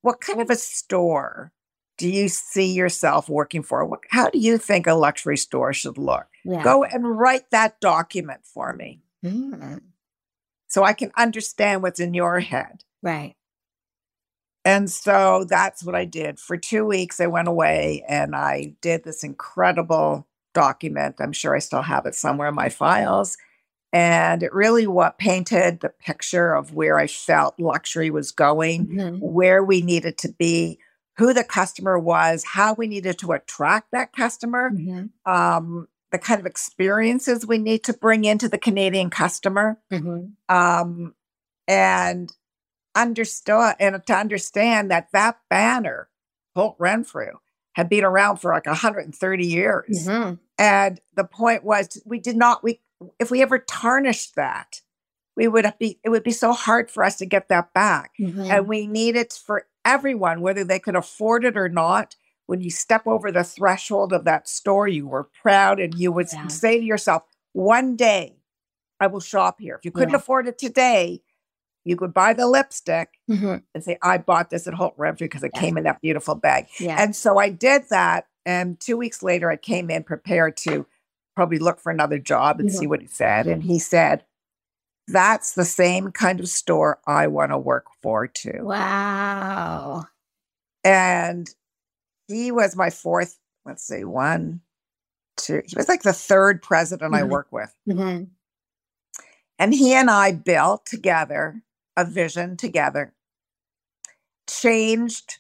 [0.01, 1.53] what kind of a store
[1.99, 3.85] do you see yourself working for?
[3.85, 6.29] What, how do you think a luxury store should look?
[6.47, 6.65] Yeah.
[6.65, 9.83] Go and write that document for me mm.
[10.67, 12.85] so I can understand what's in your head.
[13.03, 13.35] Right.
[14.64, 16.38] And so that's what I did.
[16.38, 21.16] For two weeks, I went away and I did this incredible document.
[21.21, 23.37] I'm sure I still have it somewhere in my files.
[23.92, 29.16] And it really what painted the picture of where I felt luxury was going, mm-hmm.
[29.18, 30.79] where we needed to be,
[31.16, 35.07] who the customer was, how we needed to attract that customer, mm-hmm.
[35.31, 39.79] um, the kind of experiences we need to bring into the Canadian customer.
[39.90, 40.55] Mm-hmm.
[40.55, 41.14] Um,
[41.66, 42.31] and
[42.99, 46.09] understood and to understand that that banner,
[46.55, 47.33] Holt Renfrew,
[47.75, 50.07] had been around for like 130 years.
[50.07, 50.35] Mm-hmm.
[50.59, 52.81] And the point was we did not we
[53.21, 54.83] if we ever tarnished that,
[55.37, 58.13] we would be it would be so hard for us to get that back.
[58.21, 58.51] Mm-hmm.
[58.51, 62.17] And we need it for everyone, whether they could afford it or not.
[62.47, 66.29] When you step over the threshold of that store, you were proud and you would
[66.33, 66.49] yeah.
[66.49, 68.39] say to yourself, one day
[68.99, 69.77] I will shop here.
[69.77, 70.17] If you couldn't yeah.
[70.17, 71.21] afford it today,
[71.88, 73.57] you could buy the lipstick mm-hmm.
[73.74, 75.61] and say, I bought this at Holt Renfrew because it yeah.
[75.61, 76.66] came in that beautiful bag.
[76.79, 77.01] Yeah.
[77.01, 78.27] And so I did that.
[78.44, 80.87] And two weeks later, I came in prepared to
[81.35, 82.79] probably look for another job and mm-hmm.
[82.79, 83.46] see what he said.
[83.46, 84.24] And he said,
[85.07, 88.61] That's the same kind of store I want to work for too.
[88.61, 90.05] Wow.
[90.85, 91.48] And
[92.27, 94.61] he was my fourth, let's see, one,
[95.38, 97.24] two, he was like the third president mm-hmm.
[97.24, 97.74] I work with.
[97.88, 98.24] Mm-hmm.
[99.59, 101.62] And he and I built together
[101.99, 103.13] a vision together,
[104.49, 105.39] changed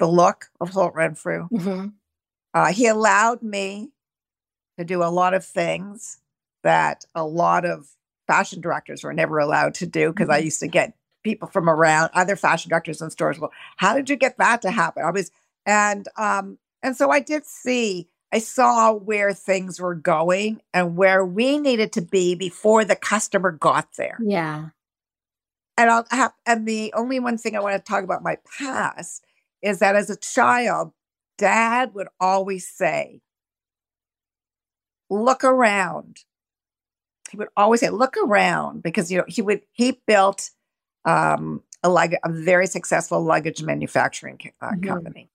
[0.00, 1.48] the look of Holt Renfrew.
[1.48, 1.88] Mm-hmm.
[2.52, 3.90] Uh, he allowed me
[4.76, 6.18] to do a lot of things
[6.64, 7.86] that a lot of
[8.26, 10.34] fashion directors were never allowed to do because mm-hmm.
[10.34, 13.38] I used to get people from around other fashion directors in stores.
[13.38, 15.04] Well, how did you get that to happen?
[15.04, 15.30] I was
[15.64, 21.24] and um and so I did see I saw where things were going and where
[21.24, 24.18] we needed to be before the customer got there.
[24.20, 24.70] Yeah.
[25.78, 29.24] And I'll have and the only one thing I want to talk about my past
[29.62, 30.92] is that as a child,
[31.38, 33.20] dad would always say,
[35.10, 36.20] look around.
[37.30, 40.50] He would always say, look around because you know he would he built
[41.04, 44.88] um, a, lug- a very successful luggage manufacturing uh, mm-hmm.
[44.88, 45.30] company.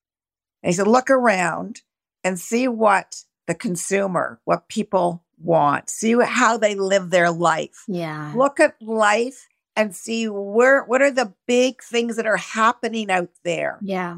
[0.63, 1.82] And he said, look around
[2.23, 7.84] and see what the consumer, what people want, see how they live their life.
[7.88, 8.34] Yeah.
[8.36, 13.29] Look at life and see where what are the big things that are happening out
[13.43, 13.79] there.
[13.81, 14.17] Yeah.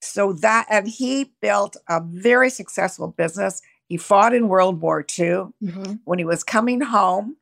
[0.00, 3.62] So that and he built a very successful business.
[3.88, 5.26] He fought in World War II.
[5.62, 5.94] Mm-hmm.
[6.04, 7.36] When he was coming home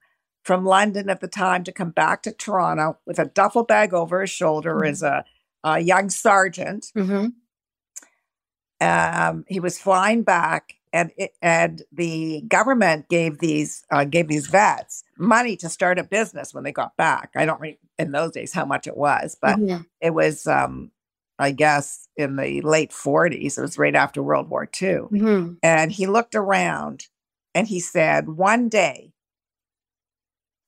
[0.45, 4.21] from London at the time to come back to Toronto with a duffel bag over
[4.21, 4.91] his shoulder mm-hmm.
[4.91, 5.25] as a,
[5.63, 7.29] a, young sergeant, mm-hmm.
[8.81, 14.47] um, he was flying back and it, and the government gave these uh, gave these
[14.47, 17.31] vets money to start a business when they got back.
[17.35, 19.83] I don't re- in those days how much it was, but mm-hmm.
[20.01, 20.91] it was um,
[21.39, 23.59] I guess in the late 40s.
[23.59, 25.55] It was right after World War II, mm-hmm.
[25.63, 27.07] and he looked around
[27.55, 29.13] and he said, "One day,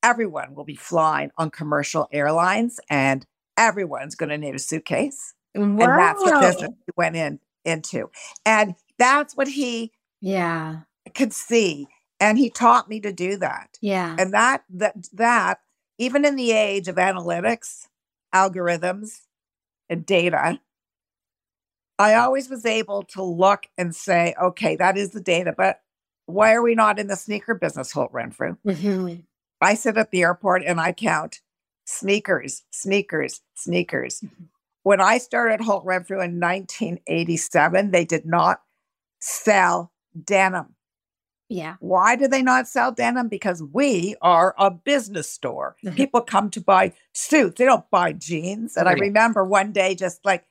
[0.01, 3.25] everyone will be flying on commercial airlines, and
[3.57, 5.63] everyone's going to need a suitcase." Wow.
[5.63, 8.09] And that's what business he went in into,
[8.43, 9.91] and that's what he
[10.25, 10.79] yeah.
[11.05, 11.87] I could see.
[12.19, 13.77] And he taught me to do that.
[13.81, 14.15] Yeah.
[14.17, 15.59] And that that that
[15.97, 17.87] even in the age of analytics
[18.33, 19.21] algorithms
[19.89, 20.59] and data
[21.97, 25.81] i always was able to look and say okay that is the data but
[26.25, 28.57] why are we not in the sneaker business holt renfrew?
[28.65, 29.21] Mm-hmm.
[29.61, 31.39] i sit at the airport and i count
[31.85, 34.19] sneakers sneakers sneakers.
[34.19, 34.43] Mm-hmm.
[34.83, 38.61] when i started holt renfrew in 1987 they did not
[39.19, 40.75] sell denim.
[41.49, 41.75] Yeah.
[41.79, 43.27] Why do they not sell denim?
[43.27, 45.75] Because we are a business store.
[45.85, 45.95] Mm-hmm.
[45.95, 48.75] People come to buy suits, they don't buy jeans.
[48.75, 48.97] And right.
[48.97, 50.45] I remember one day just like,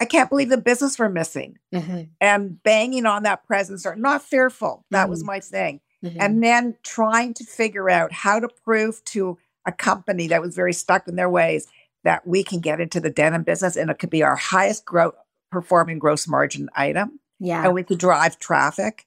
[0.00, 2.02] I can't believe the business we're missing mm-hmm.
[2.20, 4.84] and banging on that presence or not fearful.
[4.90, 5.10] That mm-hmm.
[5.10, 5.80] was my thing.
[6.04, 6.20] Mm-hmm.
[6.20, 10.72] And then trying to figure out how to prove to a company that was very
[10.72, 11.68] stuck in their ways
[12.02, 15.14] that we can get into the denim business and it could be our highest growth
[15.50, 17.64] performing gross margin item yeah.
[17.64, 19.06] And we could drive traffic.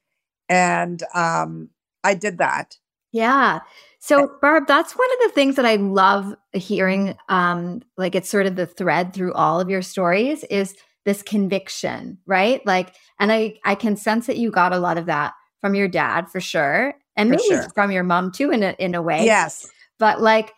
[0.50, 1.70] And um,
[2.04, 2.78] I did that.
[3.12, 3.60] Yeah.
[4.00, 7.16] So, Barb, that's one of the things that I love hearing.
[7.30, 12.18] Um, like it's sort of the thread through all of your stories is this conviction,
[12.26, 12.66] right?
[12.66, 15.88] Like, and I I can sense that you got a lot of that from your
[15.88, 17.70] dad for sure, and for maybe sure.
[17.74, 19.26] from your mom too, in a in a way.
[19.26, 19.70] Yes.
[20.00, 20.54] But like,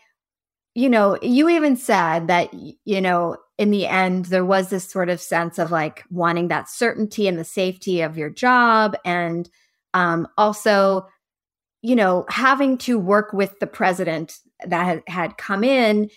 [0.75, 5.10] you know, you even said that you know in the end, there was this sort
[5.10, 8.95] of sense of like wanting that certainty and the safety of your job.
[9.04, 9.50] And
[9.93, 11.06] um, also,
[11.82, 16.10] you know, having to work with the president that had, come in.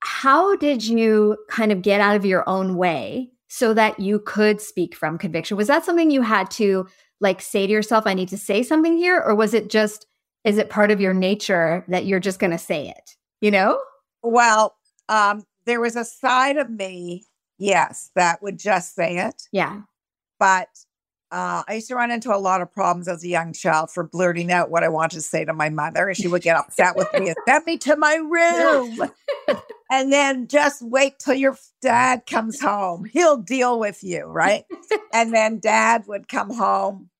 [0.00, 4.60] How did you kind of get out of your own way so that you could
[4.60, 5.56] speak from conviction?
[5.56, 6.88] Was that something you had to
[7.20, 9.22] like say to yourself, I need to say something here?
[9.24, 10.06] Or was it just,
[10.42, 13.16] is it part of your nature that you're just going to say it?
[13.40, 13.80] You know?
[14.24, 14.74] Well,
[15.08, 17.26] um, there was a side of me,
[17.58, 19.42] yes, that would just say it.
[19.52, 19.82] Yeah.
[20.40, 20.68] But
[21.30, 24.02] uh, I used to run into a lot of problems as a young child for
[24.02, 26.08] blurting out what I wanted to say to my mother.
[26.08, 29.10] And she would get upset with me and send me to my room.
[29.90, 33.04] and then just wait till your dad comes home.
[33.04, 34.64] He'll deal with you, right?
[35.12, 37.10] and then dad would come home.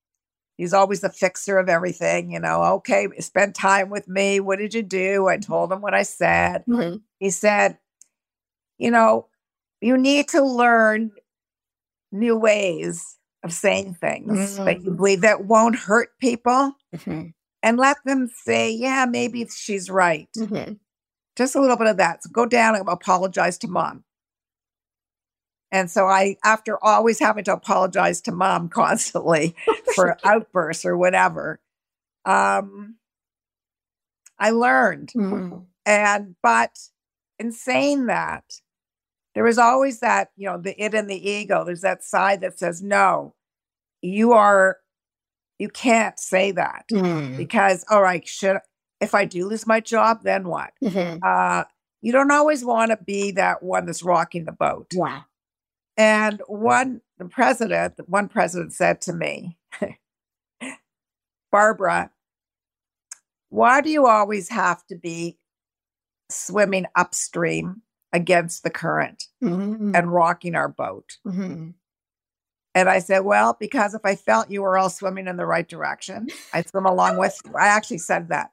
[0.57, 2.63] He's always the fixer of everything, you know.
[2.63, 4.39] Okay, spend time with me.
[4.39, 5.27] What did you do?
[5.27, 6.65] I told him what I said.
[6.67, 6.97] Mm-hmm.
[7.19, 7.77] He said,
[8.79, 9.27] you know,
[9.81, 11.11] you need to learn
[12.11, 14.65] new ways of saying things mm-hmm.
[14.65, 14.97] that you mm.
[14.97, 17.27] believe that won't hurt people mm-hmm.
[17.61, 20.27] and let them say, yeah, maybe she's right.
[20.35, 20.73] Mm-hmm.
[21.37, 22.23] Just a little bit of that.
[22.23, 24.03] So go down and apologize to mom.
[25.71, 29.55] And so I, after always having to apologize to mom constantly
[29.95, 31.59] for outbursts or whatever,
[32.25, 32.95] um,
[34.37, 35.11] I learned.
[35.15, 35.59] Mm-hmm.
[35.85, 36.77] And, but
[37.37, 38.43] in saying that,
[39.39, 41.63] there is always that, you know, the it and the ego.
[41.63, 43.35] There's that side that says, no,
[44.01, 44.79] you are
[45.57, 47.37] you can't say that Mm.
[47.37, 48.57] because, all right, should
[48.99, 50.71] if I do lose my job, then what?
[50.83, 51.19] Mhm.
[51.23, 51.63] Uh,
[52.01, 54.91] you don't always want to be that one that's rocking the boat.
[54.93, 55.23] Wow.
[55.95, 59.57] And one, the president, one president said to me,
[61.53, 62.11] Barbara,
[63.47, 65.37] why do you always have to be
[66.29, 69.95] swimming upstream against the current Mhm.
[69.95, 71.17] and rocking our boat?
[71.25, 71.73] Mhm.
[72.75, 75.67] And I said, Well, because if I felt you were all swimming in the right
[75.67, 77.53] direction, I'd swim along with you.
[77.55, 78.51] I actually said that.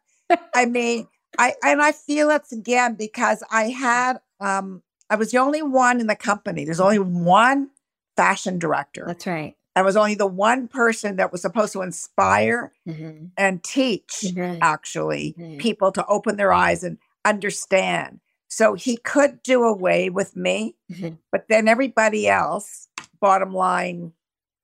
[0.55, 1.07] I mean,
[1.39, 6.01] I and I feel it's again because I had um I was the only one
[6.01, 6.65] in the company.
[6.65, 7.71] There's only one
[8.17, 9.05] fashion director.
[9.07, 9.55] That's right.
[9.77, 13.31] I was only the one person that was supposed to inspire Mhm.
[13.37, 14.59] and teach Right.
[14.63, 15.59] actually Right.
[15.59, 18.21] people to open their eyes and understand.
[18.49, 21.19] So he could do away with me, Mhm.
[21.33, 22.89] but then everybody else,
[23.21, 24.13] bottom line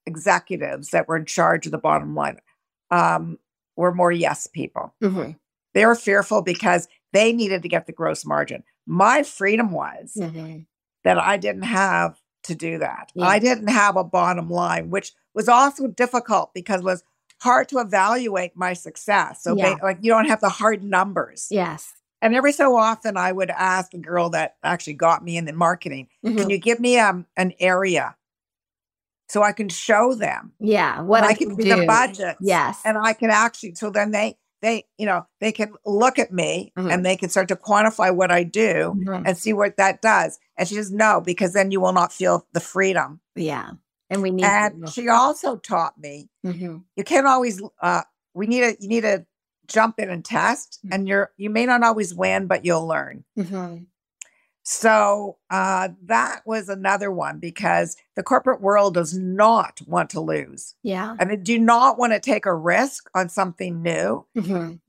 [0.05, 2.39] executives that were in charge of the bottom line,
[2.91, 3.37] um,
[3.75, 4.93] were more yes people.
[5.01, 5.37] Mhm.
[5.73, 8.63] They were fearful because they needed to get the gross margin.
[8.85, 10.65] My freedom was Mhm.
[11.03, 13.11] that I didn't have to do that.
[13.15, 13.25] Yeah.
[13.25, 17.03] I didn't have a bottom line, which was also difficult because it was
[17.41, 19.43] hard to evaluate my success.
[19.43, 21.47] So, ba- like, you don't have the hard numbers.
[21.49, 21.93] Yes.
[22.23, 25.51] And every so often, I would ask the girl that actually got me in the
[25.53, 26.37] marketing, Mhm.
[26.37, 28.15] "Can you give me um, an area
[29.27, 30.53] so I can show them?
[30.59, 31.01] Yeah.
[31.01, 31.63] What I, I can do.
[31.77, 32.79] the budget, Yes.
[32.85, 33.75] and I can actually.
[33.75, 36.93] So then they, they, you know, they can look at me Mhm.
[36.93, 39.23] and they can start to quantify what I do Mhm.
[39.25, 40.39] and see what that does.
[40.55, 43.19] And she says, no, because then you will not feel the freedom.
[43.35, 43.71] Yeah.
[44.09, 44.45] And we need.
[44.45, 46.83] And she also taught me Mhm.
[46.95, 47.61] you can't always.
[47.81, 49.25] Uh, we need a You need to
[49.67, 50.89] jump in and test, Mhm.
[50.93, 53.23] and you're you may not always win, but you'll learn.
[53.37, 53.85] Mhm.
[54.65, 60.75] So uh, that was another one because the corporate world does not want to lose,
[60.83, 61.15] Yeah.
[61.19, 64.79] and they do not want to take a risk on something new Mhm.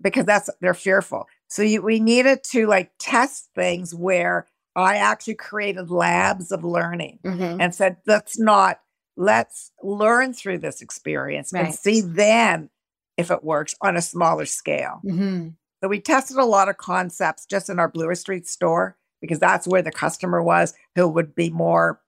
[0.00, 1.26] because that's they're fearful.
[1.48, 7.18] So you, we needed to like test things where I actually created labs of learning
[7.24, 7.58] Mhm.
[7.60, 8.80] and said, let's not,
[9.16, 11.66] let's learn through this experience Right.
[11.66, 12.70] and see then
[13.16, 15.00] if it works on a smaller scale.
[15.04, 15.54] Mhm.
[15.82, 19.66] So we tested a lot of concepts just in our Bloor Street store because that's
[19.66, 22.00] where the customer was who would be more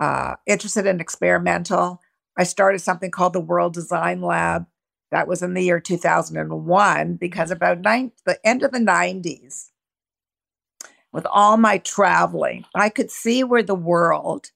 [0.00, 2.00] uh, interested in experimental.
[2.36, 4.66] I started something called the World Design Lab.
[5.10, 9.70] That was in the year 2001 because about nine, the end of the 90s,
[11.12, 14.52] with all my traveling, I could see where the world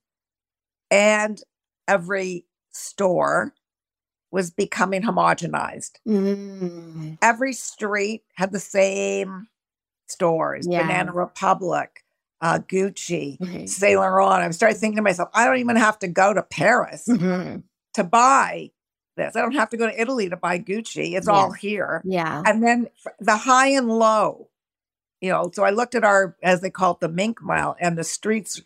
[0.91, 1.43] and
[1.89, 3.53] every store
[4.35, 7.19] was becoming homogenized Mhm.
[7.23, 9.47] every street had the same
[10.09, 10.83] stores Yeah.
[10.83, 12.05] banana republic
[12.41, 13.69] uh, gucci Mhm.
[13.69, 17.05] saint laurent i started thinking to myself i don't even have to go to paris
[17.09, 17.63] Mhm.
[17.95, 18.71] to buy
[19.17, 22.43] this i don't have to go to italy to buy gucci it's all here Yeah.
[22.45, 22.89] and then
[23.21, 24.51] the high and low
[25.21, 27.97] you know so i looked at our as they call it the mink mile and
[27.97, 28.61] the streets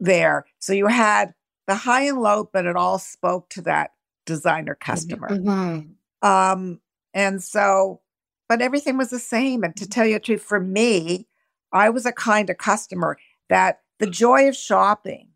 [0.00, 1.32] there so you had
[1.66, 3.92] the high and low but it all spoke to that
[4.26, 5.94] designer customer Mhm.
[6.22, 6.80] um,
[7.12, 8.00] and so,
[8.48, 9.62] but everything was the same.
[9.62, 11.28] And to tell you the truth, for me,
[11.72, 13.16] I was a kind of customer
[13.48, 15.28] that the joy of shopping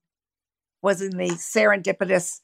[0.82, 2.40] was in the serendipitous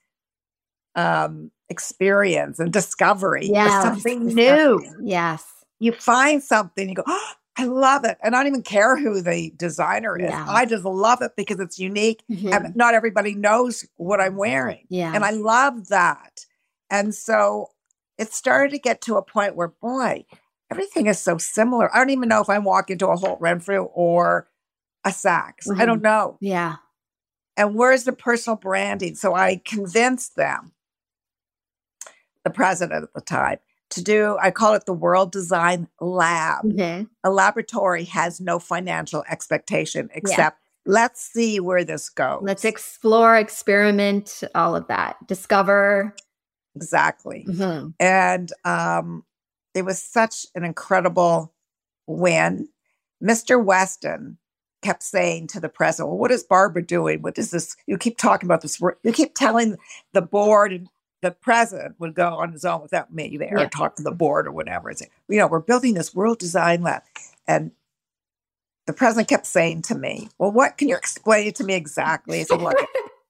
[0.94, 3.82] um, experience and discovery Yes.
[3.82, 4.84] something new.
[5.02, 5.44] Yes.
[5.80, 8.18] You find something, you go, oh, I love it.
[8.22, 10.28] And I don't even care who the designer is.
[10.30, 10.44] Yeah.
[10.48, 12.52] I just love it because it's unique Mhm.
[12.52, 14.86] and not everybody knows what I'm wearing.
[14.88, 15.12] Yeah.
[15.14, 16.46] And I love that.
[16.90, 17.68] And so
[18.18, 20.24] it started to get to a point where, boy,
[20.70, 21.94] everything is so similar.
[21.94, 24.48] I don't even know if I'm walking to a Holt Renfrew or
[25.04, 25.68] a Saks.
[25.78, 26.38] I don't know.
[26.40, 26.76] yeah.
[27.56, 29.14] And where's the personal branding?
[29.14, 30.72] So I convinced them,
[32.42, 33.58] the president at the time,
[33.94, 36.64] to do, I call it the World Design Lab.
[36.64, 37.08] Mhm.
[37.24, 42.40] A laboratory has no financial expectation except let's see where this goes.
[42.42, 45.16] Let's explore, experiment, all of that.
[45.26, 46.14] Discover.
[46.76, 47.46] exactly.
[47.48, 47.94] Mhm.
[48.00, 49.24] and um,
[49.74, 51.54] it was such an incredible
[52.08, 52.68] win.
[53.22, 53.62] Mr.
[53.64, 54.38] Weston
[54.82, 57.22] kept saying to the president, "Well, what is Barbara doing?
[57.22, 57.74] What is this?
[57.86, 58.80] You keep talking about this.
[59.02, 59.76] You keep telling
[60.12, 60.88] the board, and
[61.24, 63.62] the president would go on his own without me there Yeah.
[63.64, 64.92] and talk to the board or whatever.
[64.92, 67.02] Say, you know, we're building this World Design Lab,
[67.46, 67.72] and."
[68.86, 72.40] The president kept saying to me, Well, what can you explain it to me exactly?
[72.40, 72.76] I said, Look,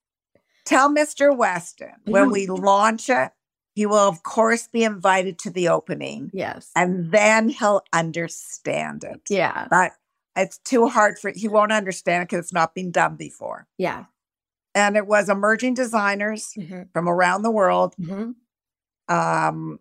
[0.64, 1.36] tell Mr.
[1.36, 3.30] Weston when we launch it,
[3.76, 6.72] he will, of course, be invited to the opening Yes.
[6.74, 9.20] and then he'll understand it.
[9.28, 9.68] Yeah.
[9.70, 9.92] But
[10.34, 13.68] it's too hard for he won't understand it because it's not been done before.
[13.78, 14.06] Yeah.
[14.74, 16.88] And it was emerging designers Mhm.
[16.92, 18.34] from around the world Mhm.
[19.08, 19.78] Um,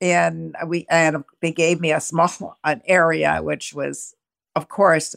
[0.00, 4.14] and we and they gave me a small an area which was
[4.54, 5.16] of course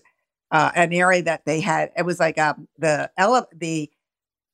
[0.51, 3.89] uh, an area that they had it was like um the ele- the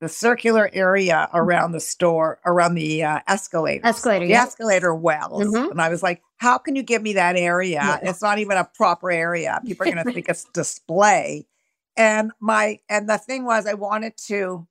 [0.01, 4.43] the circular area around the store around the uh, escalator escalator the yeah.
[4.43, 5.71] escalator wells Mhm.
[5.71, 7.99] and i was like how can you give me that area Yeah.
[8.01, 11.45] it's not even a proper area people are going to think it's display
[11.97, 14.67] and my and the thing was i wanted to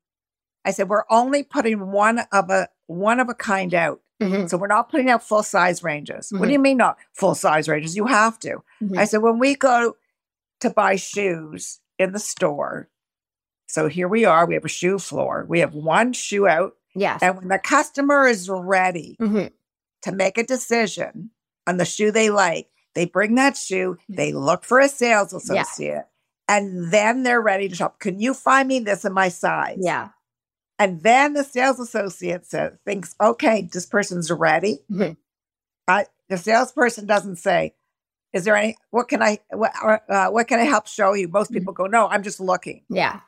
[0.64, 4.48] i said we're only putting one of a one of a kind out Mhm.
[4.48, 6.30] so we're not putting out full size ranges.
[6.30, 6.46] What Mhm.
[6.46, 7.96] do you mean not full size ranges?
[7.96, 8.62] You have to.
[8.80, 8.96] Mhm.
[8.96, 9.96] I said, when we go
[10.60, 12.88] to buy shoes in the store,
[13.66, 15.44] so here we are, we have a shoe floor.
[15.48, 16.76] We have one shoe out.
[16.94, 19.50] yes And when the customer is ready Mhm.
[20.02, 21.30] to make a decision
[21.66, 24.14] on the shoe they like, they bring that shoe, Mm-hmm.
[24.14, 26.04] they look for a sales associate,
[26.48, 27.98] and then they're ready to shop.
[28.00, 29.78] Can you find me this in my size?
[29.80, 30.08] yeah
[30.78, 34.80] And then the sales associate says, thinks, okay, this person's ready.
[34.90, 35.16] Mhm.
[35.88, 37.74] I, the salesperson doesn't say,
[38.32, 39.72] is there any, what can I, what,
[40.10, 41.28] uh, what can I help show you?
[41.28, 41.54] Most Mhm.
[41.54, 42.82] people go, no, I'm just looking.
[42.88, 43.20] yeah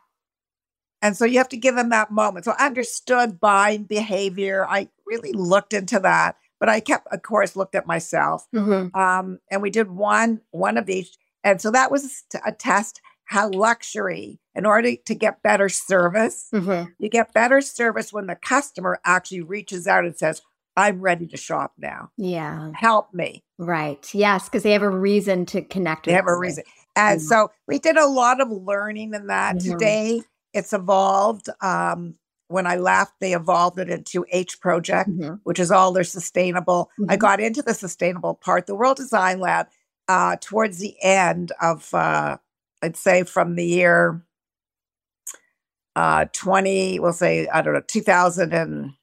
[1.02, 2.44] And so you have to give them that moment.
[2.46, 4.66] So I understood buying behavior.
[4.68, 8.46] I really looked into that, but I kept, of course, looked at myself.
[8.52, 8.94] Mhm.
[8.96, 11.16] Um, and we did one, one of each.
[11.46, 16.92] And so that was a test how luxury, in order to get better service, Mhm.
[16.98, 20.42] you get better service when the customer actually reaches out and says,
[20.76, 22.10] I'm ready to shop now.
[22.16, 23.44] yeah Help me.
[23.58, 26.64] right yes because they have a reason to connect They have a reason.
[26.96, 27.24] And Mhm.
[27.24, 29.56] so we did a lot of learning in that.
[29.56, 29.64] Mhm.
[29.72, 30.22] Today,
[30.52, 31.48] it's evolved.
[31.60, 32.18] Um,
[32.48, 35.40] when I left, they evolved it into H Project, Mhm.
[35.44, 36.90] which is all their sustainable.
[37.08, 37.20] I Mhm.
[37.20, 38.66] got into the sustainable part.
[38.66, 39.66] The World Design Lab,
[40.08, 42.36] uh, towards the end of, uh,
[42.82, 44.22] I'd say from the year
[45.96, 48.96] uh, 20, we'll say, I don't know, 2020,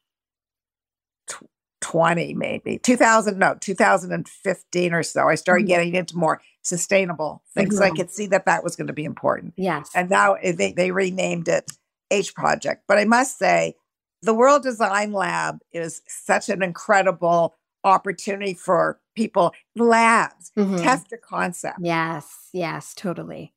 [2.35, 5.27] maybe 2000, no, 2015 or so.
[5.27, 5.69] I started Mhm.
[5.69, 7.77] getting into more sustainable things.
[7.77, 9.53] So I could see that that was going to be important.
[9.57, 11.71] yes And now they, they renamed it
[12.11, 12.83] H Project.
[12.87, 13.75] But I must say,
[14.21, 20.81] the World Design Lab is such an incredible opportunity for people, labs, Mhm.
[20.81, 21.79] test your concept.
[21.81, 23.53] yes yes totally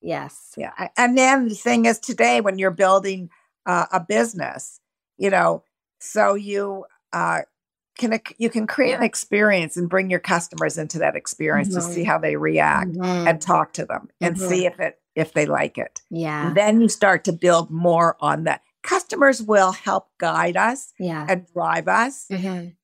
[0.00, 0.88] yes Yeah.
[0.96, 3.30] And then the thing is today when you're building
[3.66, 4.80] uh, a business,
[5.18, 5.64] you know,
[6.00, 7.40] so you uh,
[7.98, 11.94] can you can create an experience and bring your customers into that experience to Mhm.
[11.94, 13.26] see how they react Mhm.
[13.28, 14.48] and talk to them and Mhm.
[14.48, 16.02] see if it if they like it.
[16.10, 18.60] yeah Then you start to build more on that.
[18.82, 22.76] Customers will help guide us yeah and drive us Mhm.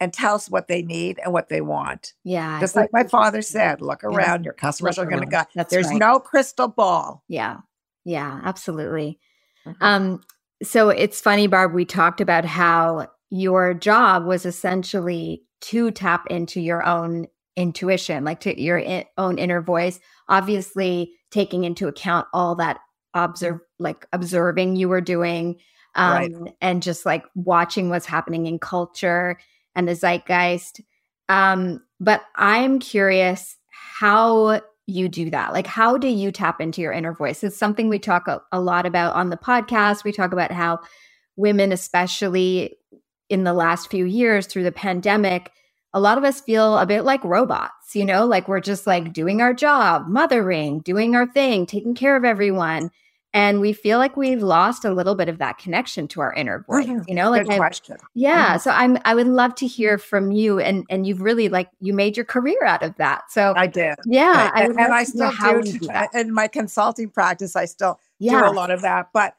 [0.00, 2.12] And tell us what they need and what they want.
[2.24, 4.10] yeah Just like my father said, look Yeah.
[4.10, 5.42] around, your customers Look are going to go.
[5.54, 5.98] That's There's right.
[5.98, 7.22] no crystal ball.
[7.28, 7.58] Yeah.
[8.04, 9.18] Yeah, absolutely.
[9.66, 9.76] Mhm.
[9.80, 10.20] Um
[10.62, 16.60] so it's funny Barb we talked about how your job was essentially to tap into
[16.60, 17.26] your own
[17.56, 22.78] intuition, like to your i- own inner voice, obviously taking into account all that
[23.14, 25.56] observe like observing you were doing
[25.94, 26.54] um Right.
[26.60, 29.38] and just like watching what's happening in culture
[29.76, 30.80] and the zeitgeist.
[31.28, 35.52] Um but I'm curious how you do that?
[35.52, 37.42] Like, how do you tap into your inner voice?
[37.42, 40.04] It's something we talk a, a lot about on the podcast.
[40.04, 40.80] We talk about how
[41.34, 42.76] women, especially
[43.28, 45.50] in the last few years through the pandemic,
[45.92, 49.12] a lot of us feel a bit like robots, you know, like we're just like
[49.12, 52.90] doing our job, mothering, doing our thing, taking care of everyone.
[53.36, 56.60] And we feel like we've lost a little bit of that connection to our inner
[56.66, 57.04] voice, Mhm.
[57.06, 57.98] you know, like Good I- question.
[58.14, 58.56] yeah.
[58.56, 61.92] So I'm I would love to hear from you and and you've really like you
[61.92, 63.24] made your career out of that.
[63.30, 63.94] So I did.
[64.06, 66.08] yeah, I and, and I to still how do, you t- that.
[66.14, 67.54] in my consulting practice.
[67.56, 68.40] I still Yeah.
[68.40, 69.34] do a lot of that, but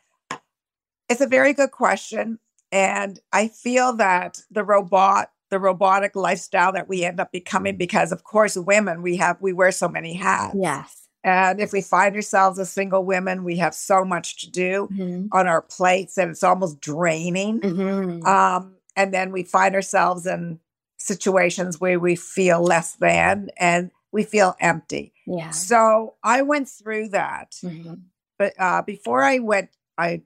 [1.09, 2.37] it's a very good question,
[2.71, 8.11] and I feel that the robot, the robotic lifestyle that we end up becoming, because
[8.11, 11.06] of course, women we have we wear so many hats, Yes.
[11.27, 15.27] And if we find ourselves as single women, we have so much to do Mhm.
[15.31, 17.59] on our plates, and it's almost draining.
[17.59, 18.25] Mhm.
[18.25, 20.59] Um, and then we find ourselves in
[20.97, 25.13] situations where we feel less than and we feel empty.
[25.25, 25.49] yeah.
[25.51, 27.51] So I went through that.
[27.61, 28.03] Mhm.
[28.39, 30.21] But uh, before I went, I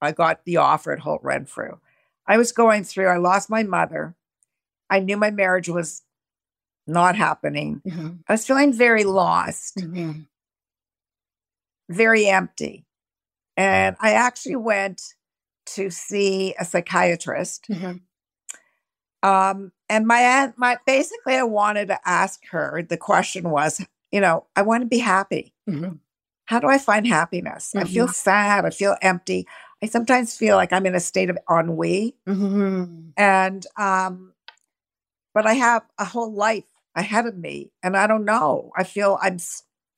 [0.00, 1.76] I got the offer at Holt Renfrew.
[2.26, 4.14] I was going through, I lost my mother.
[4.88, 6.02] I knew my marriage was
[6.86, 7.82] not happening.
[7.84, 8.20] Mhm.
[8.28, 10.26] I was feeling very lost, Mhm.
[11.88, 12.84] Very empty.
[13.56, 15.02] And I actually went
[15.74, 17.66] to see a psychiatrist.
[17.68, 18.00] Mhm.
[19.22, 22.82] Um, and my aunt, my basically, I wanted to ask her.
[22.88, 25.54] The question was, you know, I want to be happy.
[25.68, 25.98] Mhm.
[26.46, 27.74] How do I find happiness?
[27.76, 28.64] I feel sad.
[28.64, 29.46] I feel empty.
[29.82, 32.16] I sometimes feel like I'm in a state of ennui.
[32.26, 33.10] Mm-hmm.
[33.18, 34.32] And, um,
[35.34, 36.64] but I have a whole life
[36.94, 38.72] ahead of me and I don't know.
[38.76, 39.38] I feel I'm,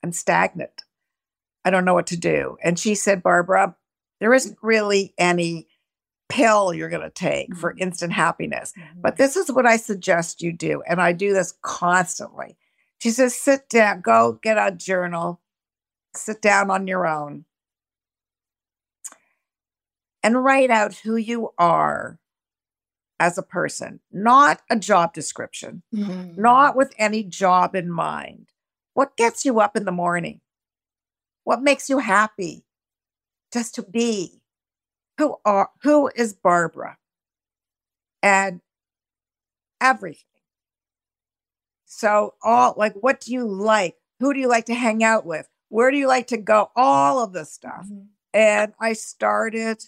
[0.03, 0.83] I'm stagnant.
[1.65, 2.57] I don't know what to do.
[2.63, 3.75] And she said, Barbara,
[4.19, 5.67] there isn't really any
[6.29, 7.79] pill you're going to take for Mhm.
[7.81, 8.73] instant happiness.
[8.95, 10.81] But this is what I suggest you do.
[10.87, 12.57] And I do this constantly.
[12.99, 15.41] She says, sit down, go get a journal,
[16.15, 17.45] sit down on your own,
[20.23, 22.19] and write out who you are
[23.19, 26.41] as a person, not a job description, Mm-hmm.
[26.41, 28.47] not with any job in mind.
[28.93, 30.41] What gets you up in the morning?
[31.43, 32.65] What makes you happy?
[33.51, 34.41] Just to be.
[35.17, 36.97] Who are who is Barbara?
[38.23, 38.61] And
[39.79, 40.25] everything.
[41.85, 43.95] So all like what do you like?
[44.19, 45.47] Who do you like to hang out with?
[45.69, 46.71] Where do you like to go?
[46.75, 47.85] All of this stuff.
[47.85, 48.05] Mm-hmm.
[48.33, 49.83] And I started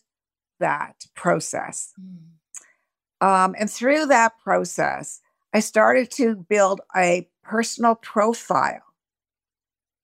[0.60, 1.94] that process.
[3.22, 5.22] Um, and through that process,
[5.54, 8.84] I started to build a personal profile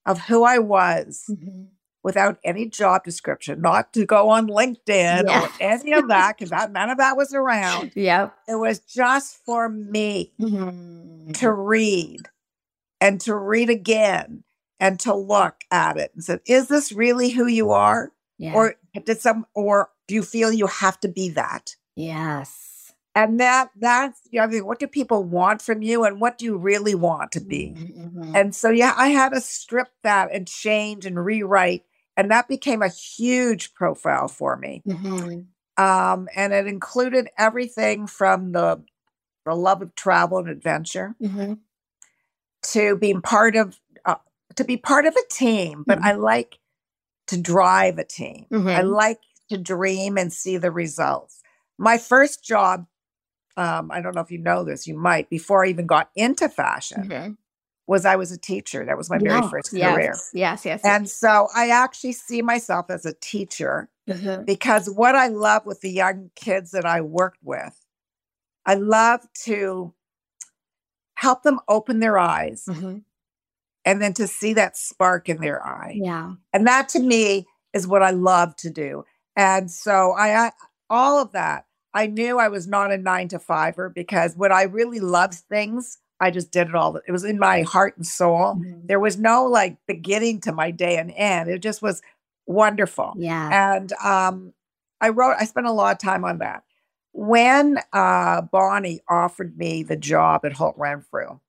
[0.05, 1.63] of who I was Mm-hmm.
[2.03, 5.43] without any job description, not to go on LinkedIn Yeah.
[5.43, 7.91] or any of that, because that none of that was around.
[7.95, 8.33] Yep.
[8.47, 11.31] It was just for me Mm-hmm.
[11.33, 12.21] to read
[13.01, 14.43] and to read again
[14.79, 18.11] and to look at it and said, is this really who you are?
[18.37, 18.53] Yeah.
[18.53, 18.75] Or
[19.05, 21.75] did some or do you feel you have to be that?
[21.95, 22.68] yes.
[23.19, 26.37] And that that's you know, I mean, what do people want from you and what
[26.37, 27.75] do you really want to be?
[27.77, 28.31] Mhm.
[28.33, 31.83] And so yeah, I had to strip that and change and rewrite.
[32.15, 34.83] And that became a huge profile for me.
[34.87, 35.47] Mhm.
[35.77, 38.83] Um, and it included everything from the
[39.45, 41.59] the love of travel and adventure Mhm.
[42.61, 44.15] to being part of uh,
[44.55, 46.05] to be part of a team but Mhm.
[46.05, 46.59] i like
[47.27, 48.91] to drive a team i Mhm.
[48.91, 51.41] like to dream and see the results
[51.77, 52.85] my first job
[53.59, 56.47] um, i don't know if you know this you might before i even got into
[56.49, 57.37] fashion Mhm.
[57.87, 59.93] was i was a teacher that was my very first yes.
[59.93, 60.65] career Yes.
[60.65, 60.81] Yes.
[60.83, 64.45] and so i actually see myself as a teacher Mhm.
[64.45, 67.75] because what i love with the young kids that i worked with
[68.65, 69.93] i love to
[71.15, 73.03] help them open their eyes Mhm.
[73.85, 75.93] and then to see that spark in their eye.
[76.01, 76.33] Yeah.
[76.53, 79.03] And that to me is what I love to do.
[79.35, 80.51] And so I, I
[80.89, 84.63] all of that, I knew I was not a nine to fiver because when I
[84.63, 86.97] really loved things, I just did it all.
[87.07, 88.55] It was in my heart and soul.
[88.55, 88.87] Mhm.
[88.87, 91.49] There was no like beginning to my day and end.
[91.49, 92.01] It just was
[92.45, 93.13] wonderful.
[93.17, 93.75] Yeah.
[93.75, 94.53] And um,
[95.01, 96.63] I wrote, I spent a lot of time on that.
[97.11, 101.39] When uh, Bonnie offered me the job at Holt Renfrew,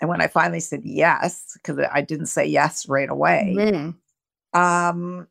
[0.00, 3.96] and when I finally said yes, because I didn't say yes right away, Mhm.
[4.58, 5.28] um,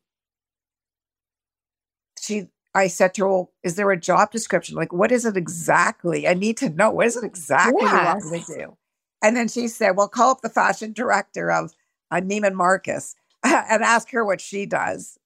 [2.20, 4.76] she, I said to her, well, "Is there a job description?
[4.76, 6.28] Like, what is it exactly?
[6.28, 6.90] I need to know.
[6.90, 8.76] What is it exactly you want me to do?"
[9.22, 11.72] And then she said, "Well, call up the fashion director of
[12.10, 15.18] uh, Neiman Marcus and ask her what she does."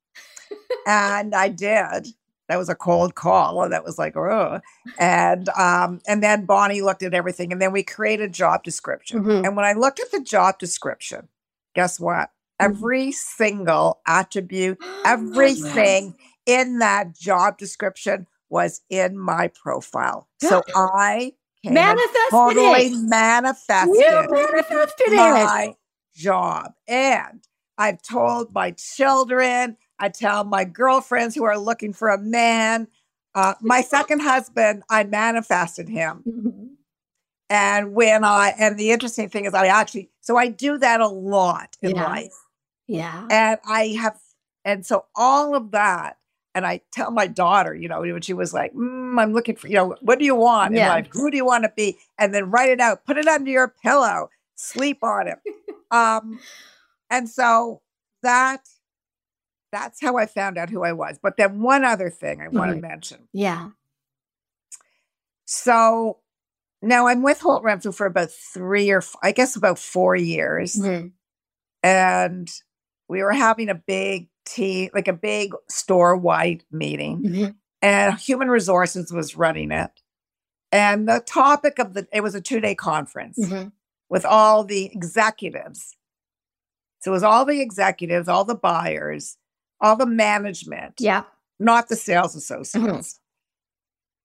[0.87, 2.09] and I did.
[2.49, 4.61] That was a cold call, and that was like, oh.
[4.99, 9.23] And um, and then Bonnie looked at everything, and then we created a job description.
[9.23, 9.47] Mhm.
[9.47, 11.29] And when I looked at the job description,
[11.75, 12.31] guess what?
[12.61, 12.65] Mhm.
[12.65, 16.15] Every single attribute, everything
[16.47, 20.29] in that job description was in my profile.
[20.41, 22.93] So I Manifested totally it.
[23.09, 25.17] manifested You manifested it.
[25.17, 25.75] my
[26.15, 26.73] job.
[26.89, 27.45] And
[27.77, 32.89] I've told my children, I tell my girlfriends who are looking for a man.
[33.35, 36.23] Uh, my second husband, I manifested him.
[36.27, 36.69] Mhm.
[37.51, 41.09] And when I, and the interesting thing is, I actually, so I do that a
[41.09, 42.35] lot in life.
[42.87, 43.27] Yeah.
[43.31, 44.19] And I have,
[44.65, 46.17] and so all of that,
[46.55, 49.69] and I tell my daughter, you know, when she was like, mm, I'm looking for,
[49.69, 50.85] you know, what do you want Yeah.
[50.85, 51.09] in life?
[51.13, 51.99] Who do you want to be?
[52.19, 55.39] And then write it out, put it under your pillow, sleep on it.
[55.91, 56.41] um,
[57.09, 57.83] and so
[58.23, 58.61] that,
[59.73, 61.19] that's how I found out who I was.
[61.23, 63.29] But then one other thing I want to mention.
[63.33, 63.71] Yeah.
[65.45, 66.19] So
[66.83, 70.77] now I'm with Holt Renfrew for about three or I guess about four years.
[70.77, 71.13] Mhm.
[71.83, 72.51] And
[73.09, 77.23] we were having a big tea, like a big store wide meeting.
[77.23, 77.55] Mhm.
[77.83, 79.91] And human resources was running it.
[80.73, 83.73] And the topic of the it was a two-day conference Mhm.
[84.09, 85.97] with all the executives.
[87.01, 89.39] So it was all the executives, all the buyers,
[89.81, 91.25] all the management, Yeah.
[91.59, 93.19] not the sales associates.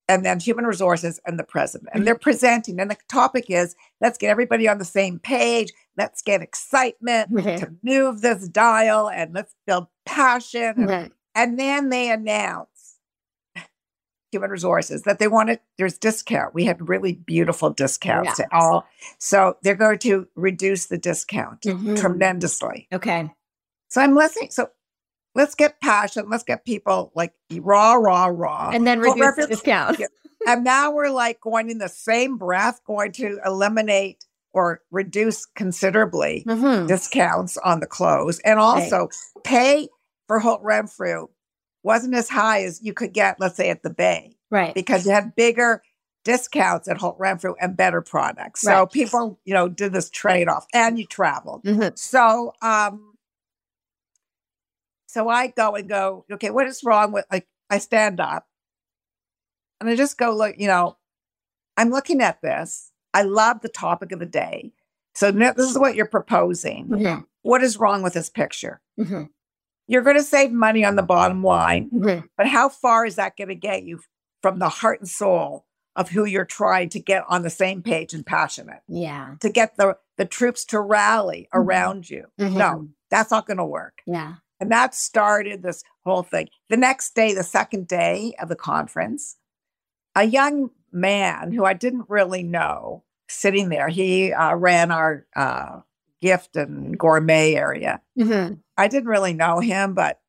[0.07, 1.89] And then human resources and the president.
[1.93, 2.79] And they're presenting.
[2.79, 5.71] And the topic is let's get everybody on the same page.
[5.97, 10.73] Let's get excitement to move this dial and let's build passion.
[10.77, 11.11] And, Mhm.
[11.37, 12.69] And then they announce
[14.31, 16.53] human resources that they wanted there's discount.
[16.53, 18.45] We had really beautiful discounts Yeah.
[18.51, 18.85] all.
[19.17, 21.97] So they're going to reduce the discount Mhm.
[21.99, 22.87] tremendously.
[22.91, 23.31] Okay.
[23.89, 24.51] So I'm listening.
[24.51, 24.69] So
[25.35, 26.29] let's get passion.
[26.29, 28.71] Let's get people like raw, raw, raw.
[28.73, 29.99] And then reduce the discount.
[29.99, 30.07] Yeah.
[30.47, 36.43] and now we're like going in the same breath, going to eliminate or reduce considerably
[36.47, 36.87] Mhm.
[36.87, 39.09] discounts on the clothes and also
[39.43, 39.87] pay
[40.27, 41.27] for Holt Renfrew
[41.83, 44.73] wasn't as high as you could get, let's say, at the Bay Right.
[44.73, 45.83] because you had bigger
[46.23, 48.61] discounts at Holt Renfrew and better products.
[48.61, 48.91] So Right.
[48.91, 51.63] people, you know, did this trade off and you traveled.
[51.63, 51.97] Mhm.
[51.97, 53.13] So, um,
[55.07, 58.47] so I go and go, okay, what is wrong with like I stand up
[59.79, 60.97] and I just go look, you know,
[61.77, 62.91] I'm looking at this.
[63.13, 64.73] I love the topic of the day.
[65.13, 66.87] So this is what you're proposing.
[66.89, 67.25] Mhm.
[67.43, 68.81] What is wrong with this picture?
[68.99, 69.29] Mhm.
[69.87, 72.27] You're going to save money on the bottom line, Mhm.
[72.37, 73.99] but how far is that going to get you
[74.41, 75.65] from the heart and soul
[75.95, 79.35] of who you're trying to get on the same page and passionate Yeah.
[79.39, 81.59] to get the the troops to rally Mhm.
[81.59, 82.27] around you?
[82.37, 82.89] No, Mhm.
[83.09, 84.01] that's not going to work.
[84.05, 84.35] Yeah.
[84.61, 86.47] And that started this whole thing.
[86.69, 89.35] The next day, the second day of the conference,
[90.15, 95.81] a young man who I didn't really know sitting there, he uh, ran our uh,
[96.21, 98.01] gift and gourmet area.
[98.17, 98.61] Mhm.
[98.77, 100.19] I didn't really know him, but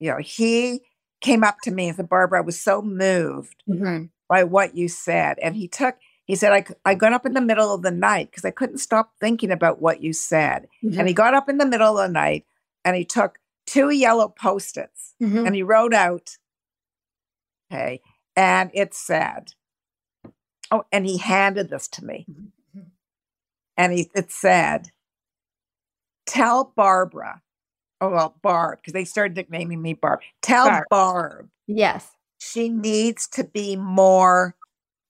[0.00, 0.80] you know, he
[1.20, 4.10] came up to me and said, Barbara, I was so moved Mhm.
[4.28, 5.38] by what you said.
[5.40, 8.30] And he took, he said, I, I got up in the middle of the night
[8.30, 10.68] because I couldn't stop thinking about what you said.
[10.82, 12.44] And he got up in the middle of the night
[12.84, 15.46] and he took two yellow post its Mhm.
[15.46, 16.36] and he wrote out,
[17.72, 18.00] okay,
[18.36, 19.52] and it said,
[20.70, 22.26] oh, and he handed this to me.
[22.30, 22.90] Mhm.
[23.76, 24.90] And he, it said,
[26.26, 27.42] tell Barbara,
[28.06, 30.20] oh, well, Barb, because they started nicknaming me Barb.
[30.42, 30.86] Tell Barb.
[30.90, 32.10] Barb Yes.
[32.38, 34.54] she needs to be more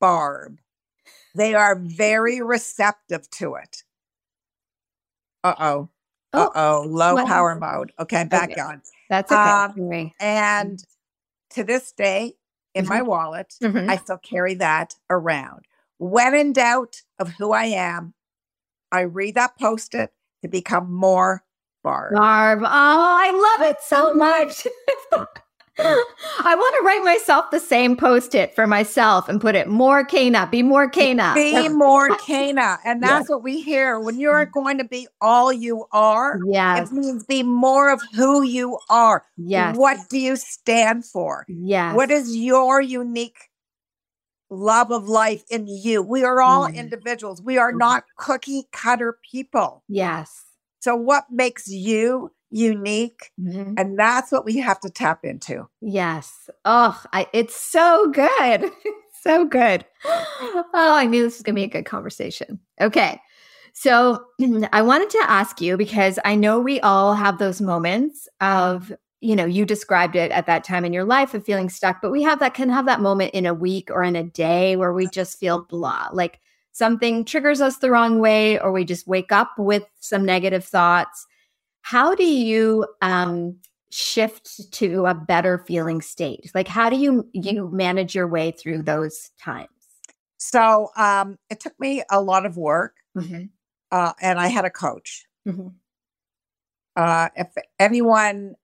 [0.01, 0.61] Barb.
[1.35, 3.83] They are very receptive to it.
[5.43, 5.89] Uh oh.
[6.33, 6.85] Uh Oh.
[6.87, 7.93] Low what power mode.
[7.99, 8.61] Okay, back Okay.
[8.61, 8.83] on.
[9.09, 9.41] that's okay.
[9.41, 10.13] Um.
[10.21, 10.85] And
[11.51, 12.35] to this day,
[12.75, 13.89] in my wallet, Mhm.
[13.89, 15.67] I still carry that around.
[15.99, 18.15] When in doubt of who I am,
[18.91, 21.45] I read that post it to become more
[21.85, 22.15] Barb.
[22.15, 22.61] Barb.
[22.63, 24.67] Oh, I love it so much.
[25.77, 30.05] I want to write myself the same post it for myself and put it more
[30.07, 31.35] Kena, be more Kena.
[31.35, 32.79] Be more Kena.
[32.85, 33.99] And that's what we hear.
[33.99, 36.91] When you're going to be all you are, Yes.
[36.91, 39.25] It means be more of who you are.
[39.37, 39.77] Yes.
[39.77, 41.45] What do you stand for?
[41.49, 41.97] Yes.
[41.97, 43.51] What is your unique
[44.51, 46.03] love of life in you?
[46.03, 46.77] We are all Mm.
[46.77, 47.43] individuals.
[47.43, 49.83] We are not cookie cutter people.
[49.89, 50.45] Yes.
[50.85, 53.33] So, what makes you unique?
[53.41, 53.73] Mhm.
[53.79, 55.67] And that's what we have to tap into.
[55.81, 56.51] Yes.
[56.67, 58.71] Oh, I, it's so good.
[59.23, 59.87] so good.
[60.05, 62.61] Oh, I knew this was going to be a good conversation.
[62.83, 63.19] Okay.
[63.73, 64.23] So
[64.75, 69.35] I wanted to ask you because I know we all have those moments of, you
[69.35, 72.23] know, you described it at that time in your life of feeling stuck, but we
[72.25, 75.07] have that can have that moment in a week or in a day where we
[75.07, 76.41] just feel blah, like
[76.75, 81.27] something triggers us the wrong way, or we just wake up with some negative thoughts.
[81.83, 83.57] How do you um,
[83.91, 86.51] shift to a better feeling state?
[86.55, 89.69] Like, how do you you manage your way through those times?
[90.37, 93.45] So, um, it took me a lot of work, Mm-hmm.
[93.93, 95.25] uh, and I had a coach.
[95.47, 95.69] Mm-hmm.
[96.97, 97.49] Uh, if
[97.79, 98.57] anyone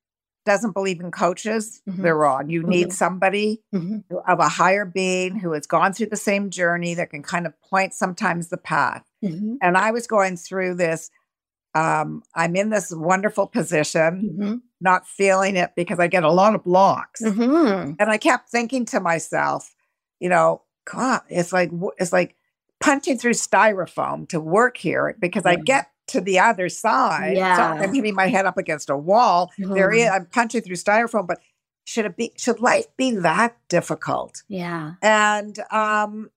[0.46, 2.02] doesn't believe in coaches, Mhm.
[2.02, 2.48] they're wrong.
[2.48, 2.92] You need Mhm.
[2.92, 4.16] somebody Mm-hmm.
[4.26, 7.60] of a higher being who has gone through the same journey that can kind of
[7.60, 9.04] point sometimes the path.
[9.24, 9.56] Mm-hmm.
[9.60, 11.10] And I was going through this.
[11.74, 14.54] Um, I'm in this wonderful position, Mm-hmm.
[14.80, 17.22] not feeling it because I get a lot of blocks.
[17.22, 17.92] Mm-hmm.
[17.98, 19.74] And I kept thinking to myself,
[20.18, 22.34] you know, God, it's like it's like
[22.80, 27.36] punching through styrofoam to work here because I get to the other side.
[27.36, 29.50] So I'm hitting my head up against a wall.
[29.58, 29.98] There Mhm.
[29.98, 31.40] is, I'm punching through styrofoam, but
[31.84, 34.42] should it be should life be that difficult?
[34.48, 34.92] Yeah.
[35.02, 36.30] And um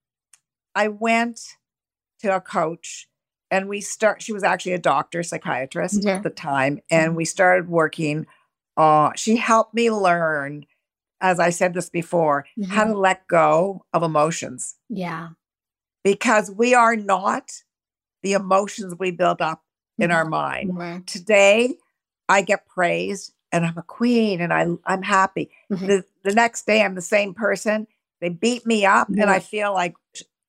[0.76, 1.58] I went
[2.22, 3.08] to a coach
[3.52, 6.16] and we start she was actually a doctor, psychiatrist Yeah.
[6.18, 8.26] at the time, and we started working
[8.78, 10.66] uh she helped me learn
[11.22, 15.30] as I said this before, how to let go of emotions Yeah.
[16.04, 17.52] because we are not
[18.24, 19.63] the emotions we build up
[19.98, 20.72] in our mind.
[20.72, 21.06] Mhm.
[21.06, 21.76] Today,
[22.30, 25.52] I get praised and I'm a queen and I, I'm happy.
[25.72, 25.88] Mhm.
[25.88, 27.88] The, the next day, I'm the same person.
[28.22, 29.96] They beat me up and I feel like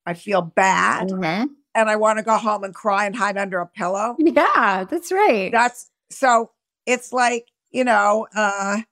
[0.07, 1.51] I feel bad Mhm.
[1.75, 4.17] and I want to go home and cry and hide under a pillow.
[4.19, 5.51] Yeah, that's right.
[5.51, 6.51] That's so
[6.87, 8.83] it's like, you know, uh,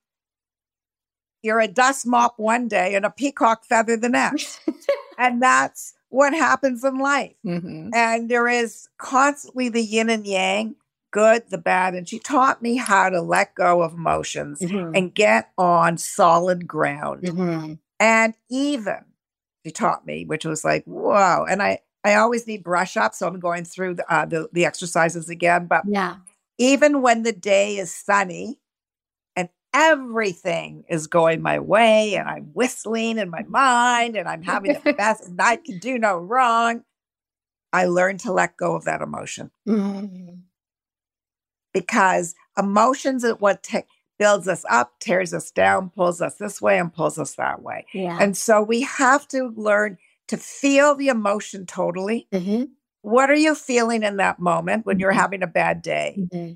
[1.43, 4.61] you're a dust mop one day and a peacock feather the next.
[5.19, 7.35] and that's what happens in life.
[7.45, 7.89] Mm-hmm.
[7.95, 10.77] And there is constantly the yin and yang,
[11.11, 11.95] good, the bad.
[11.95, 14.95] And she taught me how to let go of emotions mm-hmm.
[14.95, 17.23] and get on solid ground.
[17.23, 17.75] Mm-hmm.
[17.99, 19.05] And even
[19.65, 21.47] she taught me, which was like, whoa.
[21.49, 23.15] And I, I always need brush up.
[23.15, 25.67] So I'm going through the, uh, the, the exercises again.
[25.67, 26.17] But yeah,
[26.59, 28.59] even when the day is sunny,
[29.75, 34.93] everything is going my way and I'm whistling in my mind and I'm having the
[34.99, 36.85] best and I can do no wrong.
[37.73, 39.51] I learned to let go of that emotion.
[39.67, 40.35] Mm-hmm.
[41.73, 43.67] Because emotions are what
[44.19, 47.87] builds us up, tears us down, pulls us this way and pulls us that way.
[47.95, 48.19] Yeah.
[48.21, 49.97] And so we have to learn
[50.29, 52.29] to feel the emotion totally.
[52.33, 52.65] Mm-hmm.
[53.01, 55.21] What are you feeling in that moment when you're mm-hmm.
[55.21, 56.17] having a bad day?
[56.19, 56.53] Mm-hmm.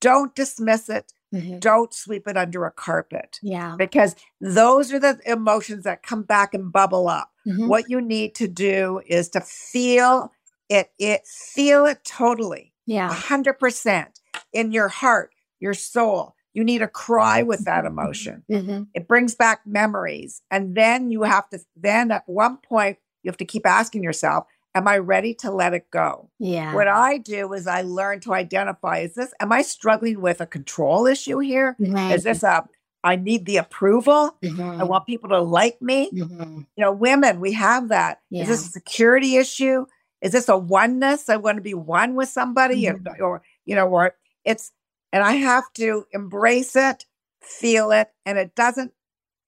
[0.00, 1.12] Don't dismiss it.
[1.36, 1.58] Mm-hmm.
[1.58, 3.38] Don't sweep it under a carpet.
[3.42, 3.74] Yeah.
[3.76, 7.30] Because those are the emotions that come back and bubble up.
[7.46, 7.68] Mm-hmm.
[7.68, 10.32] What you need to do is to feel
[10.68, 12.72] it, it feel it totally.
[12.86, 13.08] Yeah.
[13.12, 14.06] 100%
[14.52, 15.30] in your heart,
[15.60, 16.34] your soul.
[16.54, 18.42] You need to cry with that emotion.
[18.50, 18.84] Mm-hmm.
[18.94, 20.40] It brings back memories.
[20.50, 24.46] And then you have to, then at one point, you have to keep asking yourself,
[24.76, 26.28] Am I ready to let it go?
[26.38, 26.74] Yeah.
[26.74, 30.46] What I do is I learn to identify is this, am I struggling with a
[30.46, 31.76] control issue here?
[31.78, 32.14] Right.
[32.14, 32.68] Is this a,
[33.02, 34.36] I need the approval?
[34.42, 34.82] Mm-hmm.
[34.82, 36.10] I want people to like me.
[36.10, 36.58] Mm-hmm.
[36.76, 38.20] You know, women, we have that.
[38.28, 38.42] Yeah.
[38.42, 39.86] Is this a security issue?
[40.20, 41.30] Is this a oneness?
[41.30, 43.22] I want to be one with somebody, mm-hmm.
[43.22, 44.14] or, or, you know, or
[44.44, 44.72] it's,
[45.10, 47.06] and I have to embrace it,
[47.40, 48.92] feel it, and it doesn't,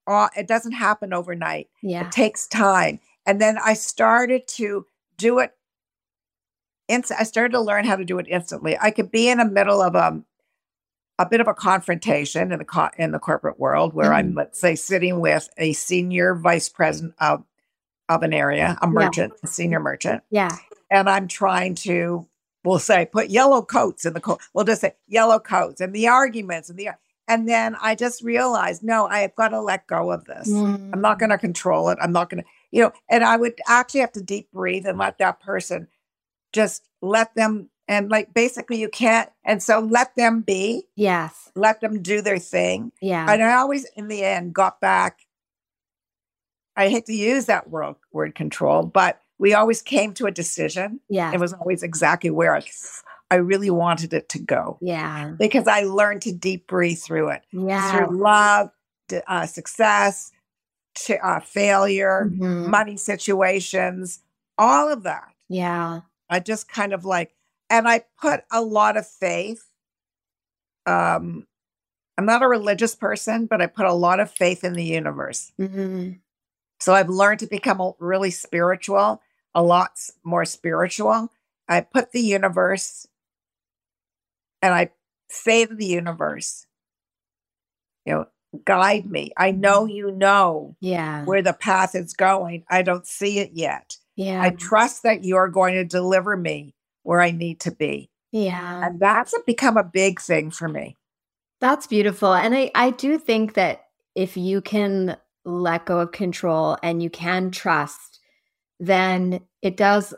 [0.06, 1.68] uh, it doesn't happen overnight.
[1.82, 2.06] Yeah.
[2.06, 3.00] It takes time.
[3.26, 4.86] And then I started to
[5.18, 5.52] do it.
[6.88, 8.78] Inst- I started to learn how to do it instantly.
[8.80, 10.24] I could be in the middle of a, um,
[11.18, 14.14] a bit of a confrontation in the co- in the corporate world where mm-hmm.
[14.14, 17.44] I'm, let's say, sitting with a senior vice president of
[18.08, 19.40] of an area, a merchant, yeah.
[19.44, 20.22] a senior merchant.
[20.30, 20.56] Yeah.
[20.90, 22.26] And I'm trying to,
[22.64, 24.40] we'll say, put yellow coats in the coat.
[24.54, 26.90] We'll just say yellow coats and the arguments and the
[27.28, 30.48] and then I just realized, no, I've got to let go of this.
[30.48, 30.90] Mm.
[30.94, 31.98] I'm not going to control it.
[32.00, 34.98] I'm not going to you know, and I would actually have to deep breathe and
[34.98, 35.88] let that person
[36.52, 40.84] just let them and like basically you can't and so let them be.
[40.94, 41.50] Yes.
[41.54, 42.92] Let them do their thing.
[43.00, 43.26] Yeah.
[43.30, 45.20] And i always in the end got back
[46.76, 51.00] i hate to use that word, word control but we always came to a decision.
[51.08, 52.62] Yeah it was always exactly where I,
[53.30, 54.78] I really wanted it to go.
[54.80, 55.32] Yeah.
[55.38, 57.42] Because i learned to deep breathe through it.
[57.52, 58.70] Yeah through love
[59.26, 60.32] uh, success
[61.22, 62.70] uh, failure, mm-hmm.
[62.70, 64.20] money situations,
[64.56, 65.28] all of that.
[65.48, 66.00] Yeah.
[66.30, 67.34] I just kind of like,
[67.70, 69.70] and I put a lot of faith.
[70.86, 71.46] Um,
[72.16, 75.52] I'm not a religious person, but I put a lot of faith in the universe.
[75.60, 76.12] Mm-hmm.
[76.80, 79.22] So I've learned to become really spiritual,
[79.54, 79.92] a lot
[80.24, 81.30] more spiritual.
[81.68, 83.06] I put the universe
[84.62, 84.90] and I
[85.30, 86.66] say to the universe,
[88.04, 88.26] you know,
[88.64, 89.32] guide me.
[89.36, 89.94] I know mm-hmm.
[89.94, 91.24] you know yeah.
[91.24, 92.64] where the path is going.
[92.70, 93.96] I don't see it yet.
[94.16, 94.42] Yeah.
[94.42, 98.10] I trust that you're going to deliver me where I need to be.
[98.32, 98.86] Yeah.
[98.86, 100.96] And that's become a big thing for me.
[101.60, 102.34] That's beautiful.
[102.34, 103.84] And I, I do think that
[104.14, 108.20] if you can let go of control and you can trust,
[108.78, 110.14] then it does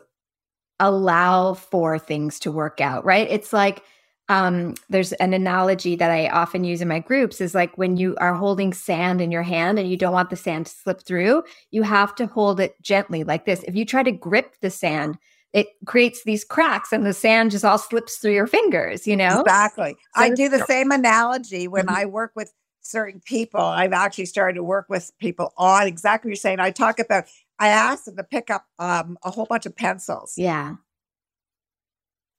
[0.78, 3.28] allow for things to work out, right?
[3.30, 3.82] It's like
[4.30, 8.16] um, there's an analogy that I often use in my groups is like when you
[8.18, 11.42] are holding sand in your hand and you don't want the sand to slip through,
[11.72, 13.64] you have to hold it gently like this.
[13.64, 15.18] If you try to grip the sand,
[15.52, 19.40] it creates these cracks and the sand just all slips through your fingers, you know?
[19.40, 19.96] Exactly.
[20.14, 21.96] So I do the same analogy when mm-hmm.
[21.96, 22.52] I work with
[22.82, 23.60] certain people.
[23.60, 26.60] I've actually started to work with people on exactly what you're saying.
[26.60, 27.24] I talk about,
[27.58, 30.34] I asked them to pick up um, a whole bunch of pencils.
[30.36, 30.76] Yeah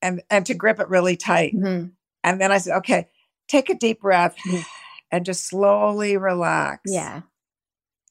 [0.01, 1.55] and and to grip it really tight.
[1.55, 1.87] Mm-hmm.
[2.23, 3.07] And then I said, okay,
[3.47, 4.61] take a deep breath mm-hmm.
[5.11, 6.81] and just slowly relax.
[6.85, 7.21] Yeah.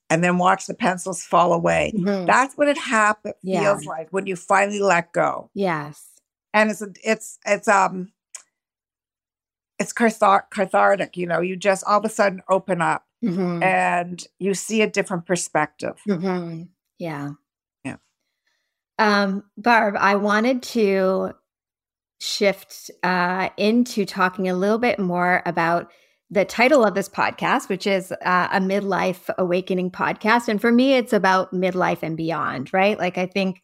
[0.09, 1.93] And then watch the pencils fall away.
[1.97, 2.27] Mm-hmm.
[2.27, 3.61] That's what it happens yeah.
[3.61, 5.51] feels like when you finally let go.
[5.55, 6.05] Yes.
[6.53, 8.11] And it's it's it's um
[9.79, 13.63] it's cathar- cathartic, you know, you just all of a sudden open up mm-hmm.
[13.63, 15.97] and you see a different perspective.
[16.09, 16.65] Mm-hmm.
[16.99, 17.31] Yeah.
[17.85, 17.97] Yeah.
[18.99, 21.35] Um, Barb, I wanted to
[22.21, 25.91] shift uh, into talking a little bit more about
[26.31, 30.47] the title of this podcast, which is uh, a midlife awakening podcast.
[30.47, 32.97] And for me, it's about midlife and beyond, right?
[32.99, 33.63] Like, I think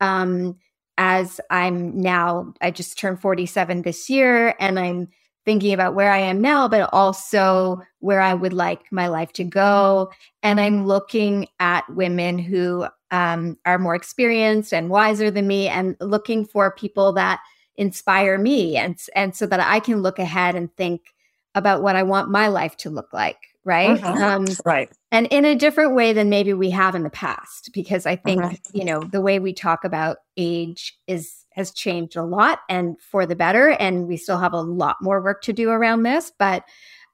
[0.00, 0.58] um,
[0.98, 5.08] as I'm now, I just turned 47 this year, and I'm
[5.44, 9.44] thinking about where I am now, but also where I would like my life to
[9.44, 10.12] go.
[10.42, 15.96] And I'm looking at women who um, are more experienced and wiser than me and
[16.00, 17.40] looking for people that
[17.76, 21.14] inspire me and and so that I can look ahead and think
[21.54, 24.24] about what I want my life to look like right uh-huh.
[24.24, 28.06] um, right and in a different way than maybe we have in the past because
[28.06, 28.56] I think uh-huh.
[28.72, 33.26] you know the way we talk about age is has changed a lot and for
[33.26, 36.64] the better and we still have a lot more work to do around this but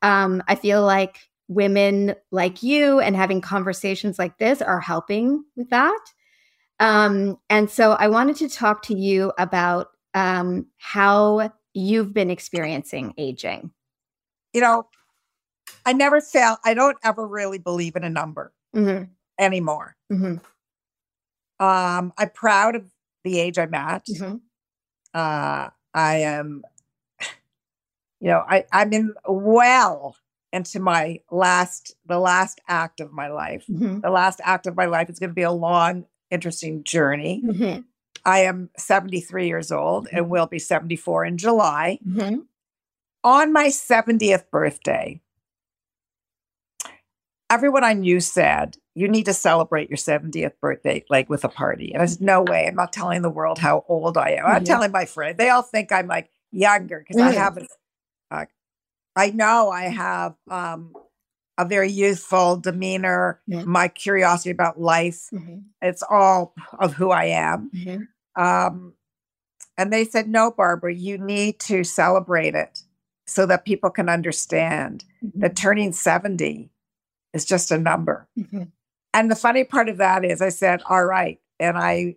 [0.03, 5.71] um, I feel like women like you and having conversations like this are helping with
[5.71, 6.01] that
[6.81, 13.15] um, and so I wanted to talk to you about um, how you've been experiencing
[13.17, 13.71] aging.
[14.53, 14.87] You know,
[15.85, 19.05] I never felt, I don't ever really believe in a number mm-hmm.
[19.39, 19.97] anymore.
[20.13, 20.37] Mm-hmm.
[21.65, 22.91] Um, I'm proud of
[23.25, 24.07] the age I'm at.
[24.07, 24.37] Mm-hmm.
[25.15, 26.63] Uh, I am,
[28.21, 30.17] you know, I, I'm in well
[30.53, 33.65] into my last, the last act of my life.
[33.69, 34.01] Mm-hmm.
[34.01, 37.43] The last act of my life is going to be a long, interesting journey.
[38.25, 40.17] I am 73 years old mm-hmm.
[40.17, 41.99] and will be 74 in July.
[42.07, 42.41] Mm-hmm.
[43.25, 45.21] On my 70th birthday,
[47.51, 51.93] everyone I knew said, You need to celebrate your 70th birthday, like with a party.
[51.93, 52.67] And I said, No way.
[52.67, 54.47] I'm not telling the world how old I am.
[54.47, 54.65] I'm mm-hmm.
[54.65, 55.37] telling my friend.
[55.37, 57.39] They all think I'm like younger because I mm-hmm.
[57.39, 57.69] haven't.
[58.31, 58.45] Uh,
[59.17, 60.93] I know I have um,
[61.59, 63.65] a very youthful demeanor, yeah.
[63.65, 65.29] my curiosity about life.
[65.33, 65.59] Mm-hmm.
[65.83, 67.71] It's all of who I am.
[67.75, 68.43] Mm-hmm.
[68.43, 68.95] Um,
[69.77, 72.83] and they said, no, Barbara, you need to celebrate it
[73.27, 75.41] so that people can understand mm-hmm.
[75.41, 76.71] that turning 70
[77.35, 78.29] is just a number.
[78.39, 78.63] Mm-hmm.
[79.13, 81.41] And the funny part of that is, I said, all right.
[81.59, 82.17] And I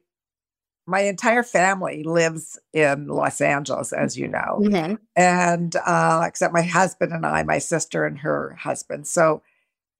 [0.87, 4.95] my entire family lives in Los Angeles, as you know, mm-hmm.
[5.15, 9.07] and uh, except my husband and I, my sister and her husband.
[9.07, 9.41] So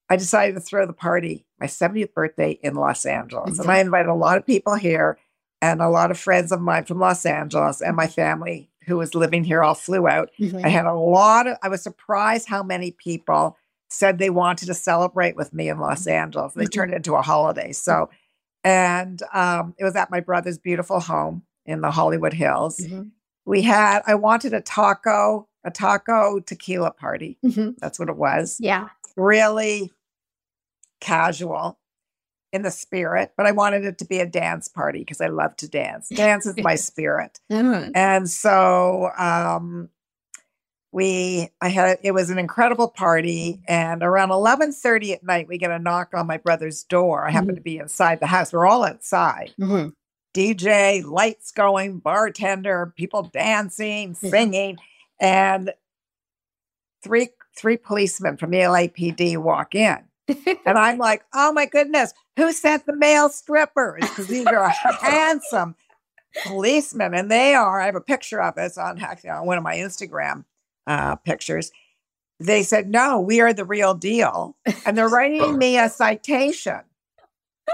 [0.09, 3.51] I decided to throw the party, my 70th birthday in Los Angeles.
[3.51, 3.61] Mm-hmm.
[3.61, 5.17] And I invited a lot of people here
[5.61, 9.15] and a lot of friends of mine from Los Angeles and my family who was
[9.15, 10.29] living here all flew out.
[10.39, 10.65] Mm-hmm.
[10.65, 13.57] I had a lot of, I was surprised how many people
[13.89, 16.09] said they wanted to celebrate with me in Los mm-hmm.
[16.09, 16.53] Angeles.
[16.53, 16.71] They mm-hmm.
[16.71, 17.71] turned it into a holiday.
[17.71, 18.09] So
[18.64, 22.80] and um, it was at my brother's beautiful home in the Hollywood Hills.
[22.80, 23.03] Mm-hmm.
[23.45, 27.38] We had, I wanted a taco, a taco tequila party.
[27.43, 27.72] Mm-hmm.
[27.80, 28.57] That's what it was.
[28.59, 28.89] Yeah.
[29.16, 29.91] Really
[30.99, 31.80] casual
[32.53, 35.55] in the spirit, but I wanted it to be a dance party because I love
[35.57, 36.09] to dance.
[36.09, 37.39] Dance is my spirit.
[37.51, 37.91] Mm-hmm.
[37.95, 39.89] And so um,
[40.92, 45.72] we i had it was an incredible party and around 11.30 at night we get
[45.72, 47.26] a knock on my brother's door.
[47.26, 47.56] I happen mm-hmm.
[47.56, 48.52] to be inside the house.
[48.52, 49.54] We're all outside.
[49.60, 49.89] Mm-hmm.
[50.36, 54.78] dj lights going bartender people dancing singing
[55.20, 55.72] and
[57.04, 60.00] three three policemen from the lapd walk in.
[60.66, 64.02] And i'm like oh my goodness who sent the male strippers?
[64.02, 64.70] Because these are
[65.02, 65.76] handsome
[66.46, 69.76] policemen and they are i have a picture of it on, on one of my
[69.76, 70.46] instagram
[70.88, 71.71] uh, pictures.
[72.39, 74.55] They said, no, we are the real deal.
[74.86, 76.82] And they're writing me a citation.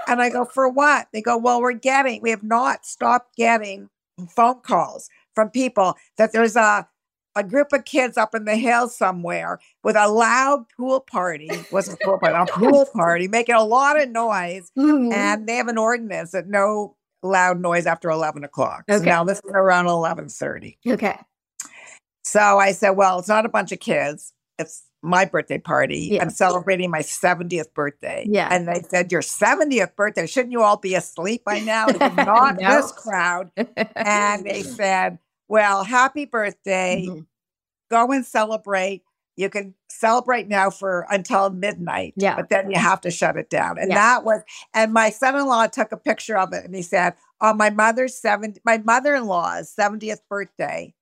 [0.07, 1.07] And I go, for what?
[1.13, 3.89] They go, well, we're getting, we have not stopped getting
[4.35, 6.87] phone calls from people that there's a,
[7.35, 11.99] a group of kids up in the hills somewhere with a loud pool party, wasn't
[12.01, 14.71] a pool party, a pool party, making a lot of noise.
[14.77, 15.13] Mm-hmm.
[15.13, 18.83] And they have an ordinance that no loud noise after 11 o'clock.
[18.89, 18.99] Okay.
[18.99, 20.77] So now this is around 1130.
[20.87, 21.17] Okay.
[22.27, 24.33] So I said, well, it's not a bunch of kids.
[24.59, 26.09] It's my birthday party.
[26.11, 26.21] Yeah.
[26.21, 28.25] I'm celebrating my 70th birthday.
[28.27, 28.49] Yeah.
[28.51, 31.85] And they said, Your 70th birthday, shouldn't you all be asleep by now?
[31.99, 32.69] not no.
[32.69, 33.51] this crowd.
[33.95, 37.05] and they said, Well, happy birthday.
[37.07, 37.21] Mm-hmm.
[37.89, 39.03] Go and celebrate.
[39.37, 42.15] You can celebrate now for until midnight.
[42.17, 42.35] Yeah.
[42.35, 43.77] But then you have to shut it down.
[43.77, 43.95] And yeah.
[43.95, 44.41] that was,
[44.73, 48.59] and my son-in-law took a picture of it and he said, On my mother's 70,
[48.65, 50.93] my mother-in-law's 70th birthday,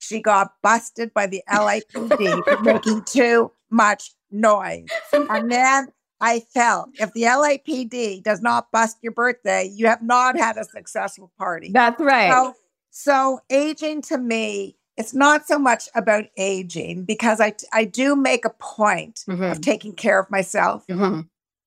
[0.00, 4.88] she got busted by the LAPD for making too much noise.
[5.12, 5.88] And then
[6.20, 10.64] I felt if the LAPD does not bust your birthday, you have not had a
[10.64, 11.70] successful party.
[11.72, 12.30] That's right.
[12.30, 12.54] So,
[12.90, 18.44] so aging to me, it's not so much about aging because I, I do make
[18.44, 19.42] a point mm-hmm.
[19.44, 21.20] of taking care of myself, mm-hmm.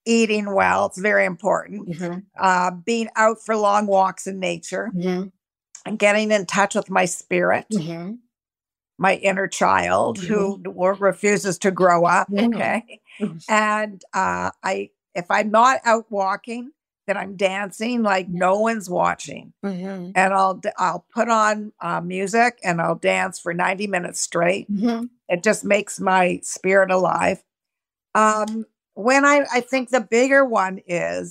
[0.06, 0.88] eating well.
[0.88, 1.90] It's very important.
[1.90, 2.20] Mm-hmm.
[2.40, 5.30] Uh, being out for long walks in nature mm-hmm.
[5.86, 7.66] and getting in touch with my spirit.
[7.72, 8.16] Mm-hmm
[9.04, 10.72] my inner child mm-hmm.
[10.72, 12.30] who refuses to grow up.
[12.34, 13.01] Okay.
[13.20, 13.38] Mm-hmm.
[13.49, 16.72] And uh, I, if I'm not out walking,
[17.06, 20.12] then I'm dancing like no one's watching, Mm-hmm.
[20.16, 24.72] and I'll I'll put on uh, music and I'll dance for 90 minutes straight.
[24.72, 25.08] Mm-hmm.
[25.28, 27.43] It just makes my spirit alive.
[28.16, 31.30] Um, when I I think the bigger one is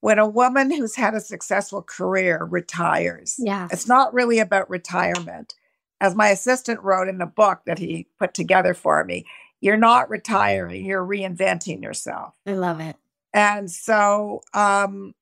[0.00, 3.36] when a woman who's had a successful career retires.
[3.38, 3.70] Yes.
[3.72, 5.52] It's not really about retirement.
[6.00, 9.26] As my assistant wrote in the book that he put together for me,
[9.60, 12.34] you're not retiring, you're reinventing yourself.
[12.46, 12.96] I love it.
[13.34, 15.14] And so um,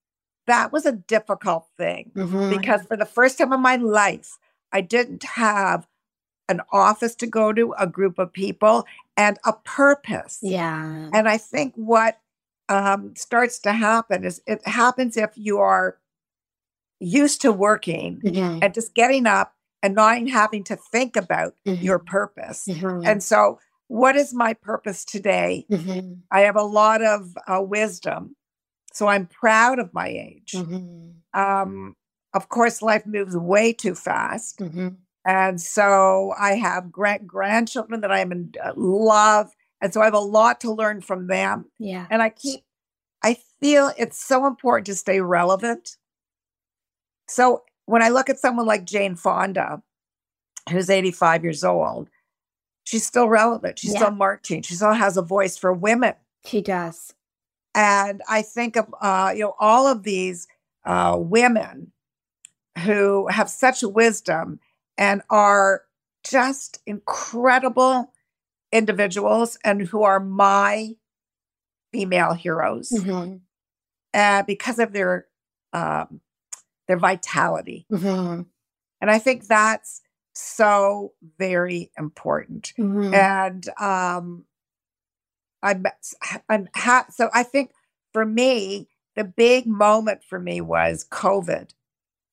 [0.46, 2.50] that was a difficult thing Mhm.
[2.50, 4.38] because for the first time in my life,
[4.72, 5.86] I didn't have
[6.48, 8.84] an office to go to, a group of people,
[9.16, 10.38] and a purpose.
[10.42, 11.08] yeah.
[11.12, 12.20] And I think what
[12.68, 15.98] um, starts to happen is it happens if you are
[17.00, 18.58] used to working Mhm.
[18.62, 19.54] and just getting up
[19.86, 21.80] and not having to think about Mhm.
[21.80, 22.66] your purpose.
[22.66, 23.06] Mhm.
[23.06, 25.64] And so, what is my purpose today?
[25.70, 26.22] Mhm.
[26.32, 28.34] I have a lot of uh, wisdom.
[28.92, 30.52] So, I'm proud of my age.
[30.56, 31.14] Mhm.
[31.34, 31.94] Um,
[32.34, 34.58] of course, life moves way too fast.
[34.58, 34.96] Mhm.
[35.24, 39.54] And so, I have grand- grandchildren that I am in uh, love.
[39.80, 41.70] And so, I have a lot to learn from them.
[41.78, 42.06] Yeah.
[42.10, 42.64] And I keep,
[43.22, 45.96] I feel it's so important to stay relevant.
[47.28, 49.82] So when I look at someone like Jane Fonda,
[50.70, 52.10] who's 85 years old,
[52.84, 53.78] she's still relevant.
[53.78, 53.98] She's Yeah.
[54.00, 54.62] still marching.
[54.62, 56.14] She still has a voice for women.
[56.44, 57.14] She does.
[57.74, 60.46] And I think of, uh, you know, all of these
[60.84, 61.92] uh, women
[62.84, 64.60] who have such wisdom
[64.96, 65.82] and are
[66.24, 68.12] just incredible
[68.72, 70.94] individuals and who are my
[71.92, 73.40] female heroes Mhm.
[74.14, 75.26] uh, because of their
[75.72, 76.20] um,
[76.88, 77.86] their vitality.
[77.90, 78.46] Mhm.
[79.00, 80.02] And I think that's
[80.34, 82.72] so very important.
[82.78, 83.12] Mhm.
[83.14, 84.44] And um,
[85.62, 85.84] I'm,
[86.48, 87.72] I'm ha- so I think
[88.12, 91.70] for me, the big moment for me was COVID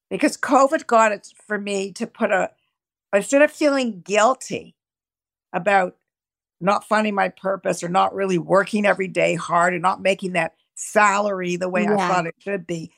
[0.10, 2.52] because COVID got it for me to put a,
[3.14, 4.76] instead of feeling guilty
[5.54, 5.96] about
[6.60, 10.56] not finding my purpose or not really working every day hard and not making that
[10.76, 12.92] salary the way I thought it should be,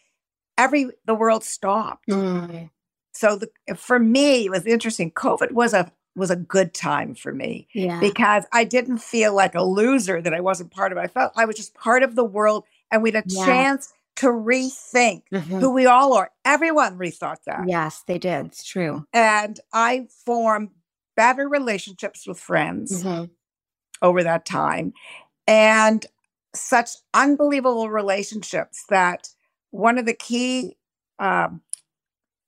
[0.57, 2.69] every, the world stopped Mhm.
[3.13, 7.33] so the, for me it was interesting covid was a was a good time for
[7.33, 7.99] me Yeah.
[7.99, 11.33] because i didn't feel like a loser that i wasn't part of it i felt
[11.35, 15.59] i was just part of the world and we had a chance to rethink Mhm.
[15.59, 18.45] who we all are everyone rethought that Yes, they did.
[18.47, 19.05] It's true.
[19.11, 20.69] and i formed
[21.17, 23.29] better relationships with friends Mhm.
[24.01, 24.93] over that time
[25.47, 26.05] and
[26.53, 29.29] such unbelievable relationships that
[29.75, 30.77] one of the key
[31.19, 31.61] um,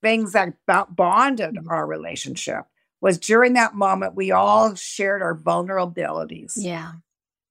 [0.02, 1.70] things that bo- bonded Mhm.
[1.70, 2.66] our relationship
[3.02, 6.94] was during that moment we all shared our vulnerabilities Yeah.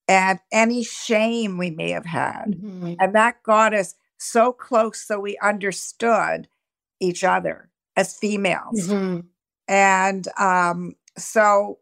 [0.09, 2.97] and any shame we may have had Mhm.
[2.99, 6.49] and that got us so close so we understood
[7.01, 9.27] each other as females Mhm.
[9.69, 11.79] and um, so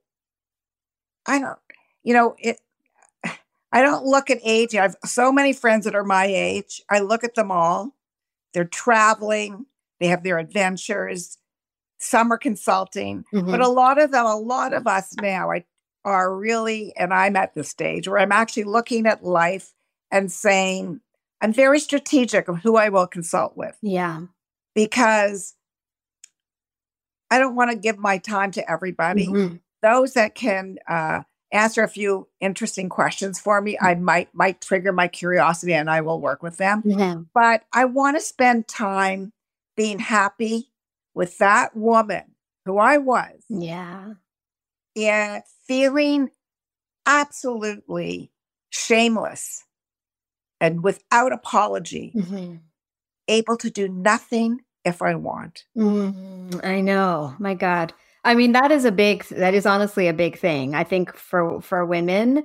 [1.26, 1.59] I don't,
[2.03, 2.61] you know, it.
[3.74, 4.74] I don't look at age.
[4.74, 6.80] I have so many friends that are my age.
[6.88, 7.94] I look at them all.
[8.54, 9.66] They're traveling.
[10.00, 11.38] They have their adventures.
[11.98, 13.64] Some are consulting, but Mhm.
[13.64, 15.64] a lot of them, a lot of us now, I,
[16.04, 19.72] are really, and I'm at the stage where I'm actually looking at life
[20.10, 21.00] and saying,
[21.40, 24.20] I'm very strategic of who I will consult with Yeah.
[24.74, 25.54] because
[27.30, 29.26] I don't want to give my time to everybody.
[29.26, 29.60] Mhm.
[29.82, 31.22] Those that can uh,
[31.55, 36.00] answer a few interesting questions for me, I might might trigger my curiosity and I
[36.02, 36.82] will work with them.
[36.82, 37.28] Mhm.
[37.32, 39.32] But I want to spend time
[39.76, 40.70] being happy
[41.14, 42.34] with that woman
[42.64, 44.14] who I was Yeah.
[44.94, 46.30] Yeah, feeling
[47.07, 48.30] absolutely
[48.70, 49.64] shameless
[50.61, 52.61] and without apology, Mhm.
[53.28, 55.64] able to do nothing if I want.
[55.76, 56.64] Mhm.
[56.64, 57.34] I know.
[57.38, 57.92] My God.
[58.24, 60.74] I mean, that is a big that is honestly a big thing.
[60.74, 62.44] I think for for women,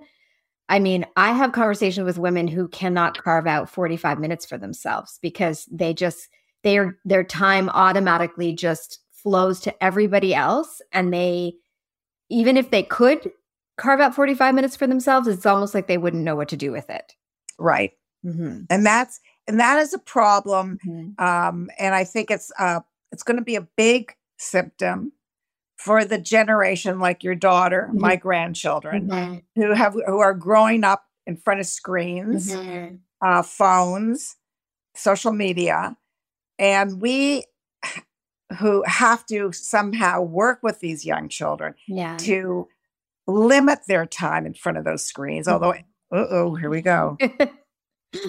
[0.70, 5.20] I mean, I have conversations with women who cannot carve out 45 minutes for themselves
[5.22, 6.30] because they just
[6.64, 11.54] their their time automatically just flows to everybody else and they
[12.30, 13.32] even if they could
[13.78, 16.72] carve out 45 minutes for themselves, it's almost like they wouldn't know what to do
[16.72, 17.16] with it.
[17.58, 17.92] Right.
[18.26, 18.66] Mhm.
[18.70, 21.20] And that's and that is a problem Mhm.
[21.20, 25.12] um, and I think it's uh, it's going to be a big symptom
[25.80, 28.00] for the generation like your daughter, Mhm.
[28.00, 29.44] my grandchildren, Mhm.
[29.56, 33.00] who have who are growing up in front of screens, Mhm.
[33.26, 34.36] uh, phones,
[34.96, 35.96] social media,
[36.58, 37.46] and we
[38.60, 42.18] who have to somehow work with these young children Yeah.
[42.18, 42.68] to
[43.28, 45.48] limit their time in front of those screens.
[45.48, 47.18] Although, uh oh, here we go.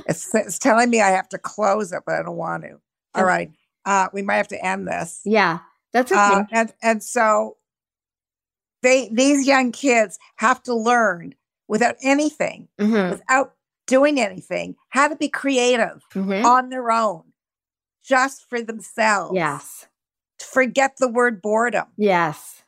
[0.07, 2.79] It's, it's telling me I have to close it, but I don't want to.
[3.15, 3.51] All right.
[3.87, 5.23] Uh, we might have to end this.
[5.25, 5.61] Yeah,
[5.93, 6.19] that's okay.
[6.21, 7.57] Uh, and and so
[8.83, 11.35] they these young kids have to learn
[11.69, 13.55] without anything, Mhm, without
[13.87, 16.45] doing anything, how to be creative mhm.
[16.45, 17.25] on their own,
[18.03, 19.35] just for themselves.
[19.35, 19.87] Yes.
[20.41, 21.87] Forget the word boredom.
[21.97, 22.63] Yes.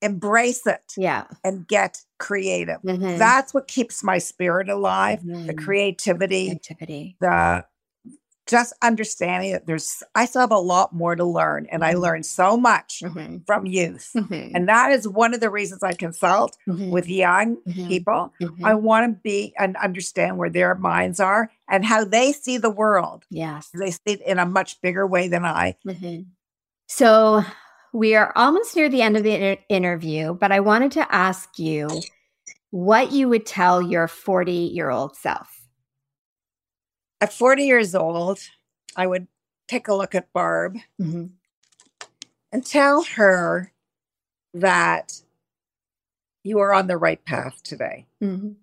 [0.00, 1.26] Embrace it Yeah.
[1.44, 2.80] and get creative.
[2.82, 3.18] Mhm.
[3.18, 5.20] That's what keeps my spirit alive.
[5.24, 5.58] The Mhm.
[5.64, 7.16] creativity, Activity.
[7.20, 7.64] the
[8.48, 11.66] just understanding that there's I still have a lot more to learn.
[11.70, 12.00] And I Mhm.
[12.00, 14.10] learned so much Mhm, from youth.
[14.16, 18.32] mhm, And that is one of the reasons I consult mhm, with young mhm, people.
[18.64, 22.70] I want to be and understand where their minds are and how they see the
[22.70, 23.24] world.
[23.30, 23.68] Yes.
[23.72, 25.76] They see it in a much bigger way than I.
[26.88, 27.44] So
[27.92, 31.58] we are almost near the end of the inter- interview, but I wanted to ask
[31.58, 31.88] you
[32.70, 35.57] what you would tell your 40 year old self.
[37.20, 38.38] At 40 years old,
[38.96, 39.26] I would
[39.66, 41.30] take a look at Barb Mhm.
[42.52, 43.72] and tell her
[44.54, 45.22] that
[46.44, 48.06] you are on the right path today.
[48.22, 48.56] Mhm.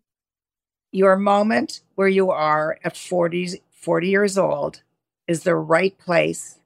[0.92, 4.82] Your moment where you are at 40, 40 years old
[5.28, 6.60] is the right place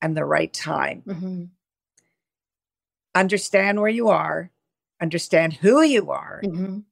[0.00, 1.02] and the right time.
[1.02, 1.50] Mhm.
[3.14, 4.50] Understand where you are,
[5.00, 6.84] understand who you are, Mhm.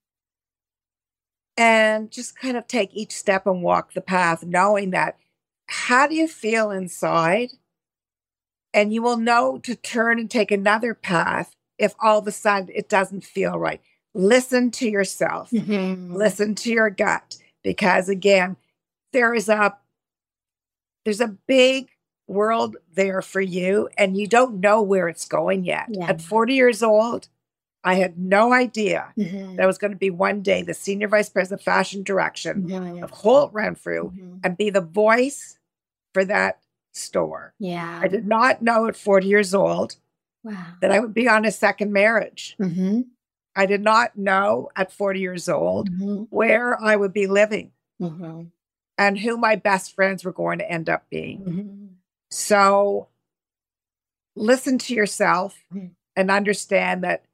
[1.60, 5.18] And just kind of take each step and walk the path, knowing that
[5.66, 7.50] how do you feel inside?
[8.72, 12.70] And you will know to turn and take another path if all of a sudden
[12.74, 13.82] it doesn't feel right.
[14.14, 16.14] Listen to yourself, Mhm.
[16.14, 18.56] listen to your gut, because again,
[19.12, 19.76] there is a
[21.04, 21.88] there's a big
[22.26, 25.86] world there for you, and you don't know where it's going yet.
[25.88, 26.06] Yeah.
[26.10, 27.28] At 40 years old,
[27.82, 29.56] I had no idea Mhm.
[29.56, 32.64] that I was going to be one day the senior vice president of fashion direction
[32.68, 33.02] Mhm.
[33.02, 34.40] of Holt Renfrew Mhm.
[34.44, 35.58] and be the voice
[36.12, 36.60] for that
[36.92, 37.54] store.
[37.58, 38.00] Yeah.
[38.02, 39.96] I did not know at 40 years old
[40.44, 40.74] Wow.
[40.80, 42.56] that I would be on a second marriage.
[42.58, 43.06] Mhm.
[43.56, 46.26] I did not know at 40 years old Mhm.
[46.30, 48.50] where I would be living Mhm.
[48.98, 51.40] and who my best friends were going to end up being.
[51.44, 51.88] Mhm.
[52.30, 53.08] So
[54.36, 55.64] listen to yourself
[56.16, 57.24] and understand that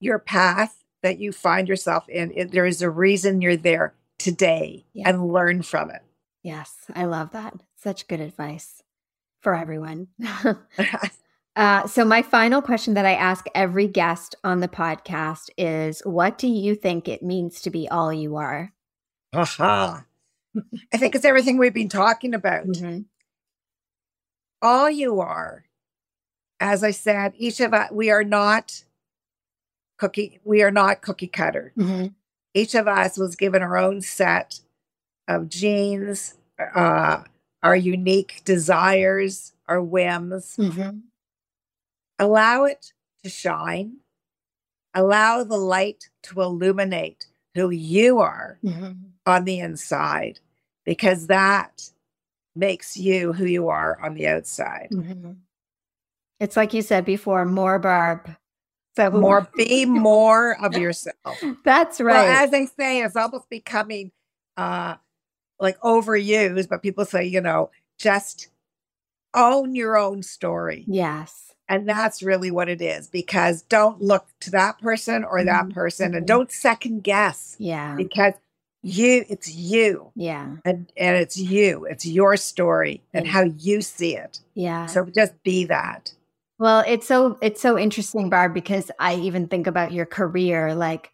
[0.00, 4.84] your path that you find yourself in, it, there is a reason you're there today
[4.92, 5.08] Yeah.
[5.08, 6.02] and learn from it.
[6.42, 7.54] Yes, I love that.
[7.76, 8.82] Such good advice
[9.42, 10.08] for everyone.
[11.56, 16.38] uh, so, my final question that I ask every guest on the podcast is What
[16.38, 18.72] do you think it means to be all you are?
[19.32, 20.04] Aha.
[20.92, 22.66] I think it's everything we've been talking about.
[22.66, 23.04] Mhm.
[24.60, 25.64] All you are,
[26.58, 28.82] as I said, each of us, we are not
[29.98, 31.72] cookie, we are not cookie cutter.
[31.76, 32.14] Mhm.
[32.54, 34.60] Each of us was given our own set
[35.28, 37.22] of genes, uh,
[37.62, 40.56] our unique desires, our whims.
[40.56, 41.02] Mhm.
[42.18, 42.92] Allow it
[43.22, 43.98] to shine.
[44.94, 49.12] Allow the light to illuminate who you are Mhm.
[49.26, 50.40] on the inside
[50.84, 51.90] because that
[52.56, 54.88] makes you who you are on the outside.
[54.90, 55.36] Mhm.
[56.40, 58.36] It's like you said before more Barb.
[58.98, 61.40] So, More, be more of yourself.
[61.62, 62.14] That's right.
[62.28, 64.10] Well, as they say, it's almost becoming
[64.56, 64.96] uh,
[65.60, 68.48] like overused, but people say, you know, just
[69.34, 70.84] own your own story.
[70.88, 71.44] yes.
[71.70, 75.74] And that's really what it is because don't look to that person or that Mhm.
[75.74, 77.94] person and don't second guess Yeah.
[77.94, 78.32] because
[78.82, 80.56] you, it's you Yeah.
[80.64, 83.32] and, and it's you, it's your story and Yeah.
[83.32, 84.40] how you see it.
[84.54, 84.86] Yeah.
[84.86, 86.14] So just be that.
[86.58, 90.74] Well, it's so it's so interesting, Barb, because I even think about your career.
[90.74, 91.10] Like,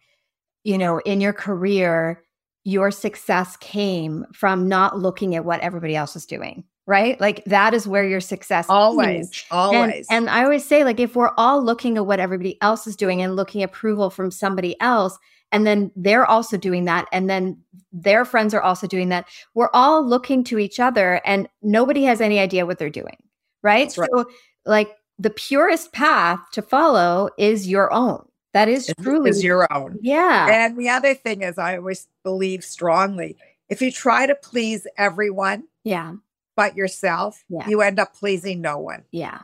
[0.63, 2.23] you know, in your career,
[2.63, 7.21] your success came from not looking at what everybody else is doing, right?
[7.21, 8.65] Like that is where your success.
[8.69, 10.07] Always, And, always.
[10.09, 13.21] and I always say, like, if we're all looking at what everybody else is doing
[13.21, 15.17] and looking approval from somebody else,
[15.51, 17.61] and then they're also doing that, and then
[17.93, 22.19] their friends are also doing that, we're all looking to each other, and nobody has
[22.19, 23.17] any idea what they're doing,
[23.61, 23.95] right?
[23.95, 24.09] Right.
[24.11, 24.25] So,
[24.65, 24.89] like,
[25.19, 28.25] the purest path to follow is your own.
[28.53, 29.97] That is It truly, is your own.
[30.01, 33.37] yeah, And the other thing is, I always believe strongly
[33.69, 36.13] if you try to please everyone yeah,
[36.55, 37.67] but yourself, Yeah.
[37.67, 39.03] you end up pleasing no one.
[39.11, 39.41] yeah.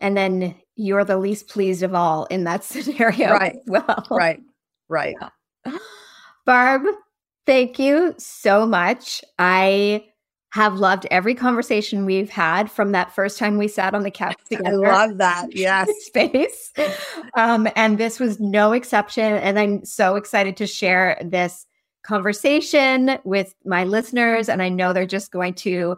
[0.00, 3.30] And then you're the least pleased of all in that scenario.
[3.32, 3.56] Right.
[3.66, 4.40] Well, Right,
[4.88, 5.16] right.
[6.44, 6.82] Barb,
[7.46, 9.22] thank you so much.
[9.38, 10.04] I
[10.52, 14.36] have loved every conversation we've had from that first time we sat on the couch
[14.50, 14.86] together.
[14.86, 15.46] I love that.
[15.54, 15.88] Yes.
[16.00, 16.72] space.
[17.34, 19.24] Um, and this was no exception.
[19.24, 21.66] And I'm so excited to share this
[22.02, 25.96] conversation with my listeners, and I know they're just going to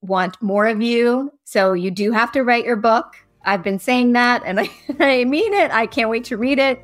[0.00, 1.30] want more of you.
[1.44, 3.14] So you do have to write your book.
[3.44, 5.70] I've been saying that, and I, I mean it.
[5.70, 6.82] I can't wait to read it.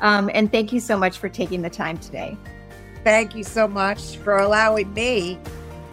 [0.00, 2.38] Um, and thank you so much for taking the time today.
[3.04, 5.38] Thank you so much for allowing me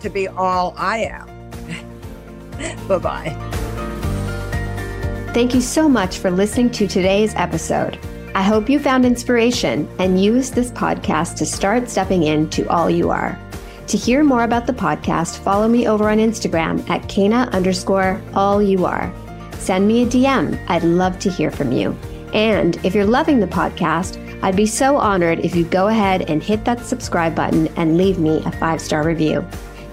[0.06, 1.28] to be all I am.
[2.88, 3.30] bye bye.
[5.34, 8.00] Thank you so much for listening to today's episode.
[8.36, 13.10] I hope you found inspiration and used this podcast to start stepping into all you
[13.10, 13.40] are.
[13.88, 18.62] To hear more about the podcast, follow me over on Instagram at Kena underscore all
[18.62, 19.14] you are.
[19.54, 20.64] Send me a DM.
[20.70, 21.98] I'd love to hear from you.
[22.34, 26.44] And if you're loving the podcast, I'd be so honored if you go ahead and
[26.44, 29.44] hit that subscribe button and leave me a five star review.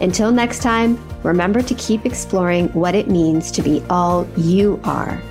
[0.03, 5.23] Until next time, remember to keep exploring what it means to be all you are.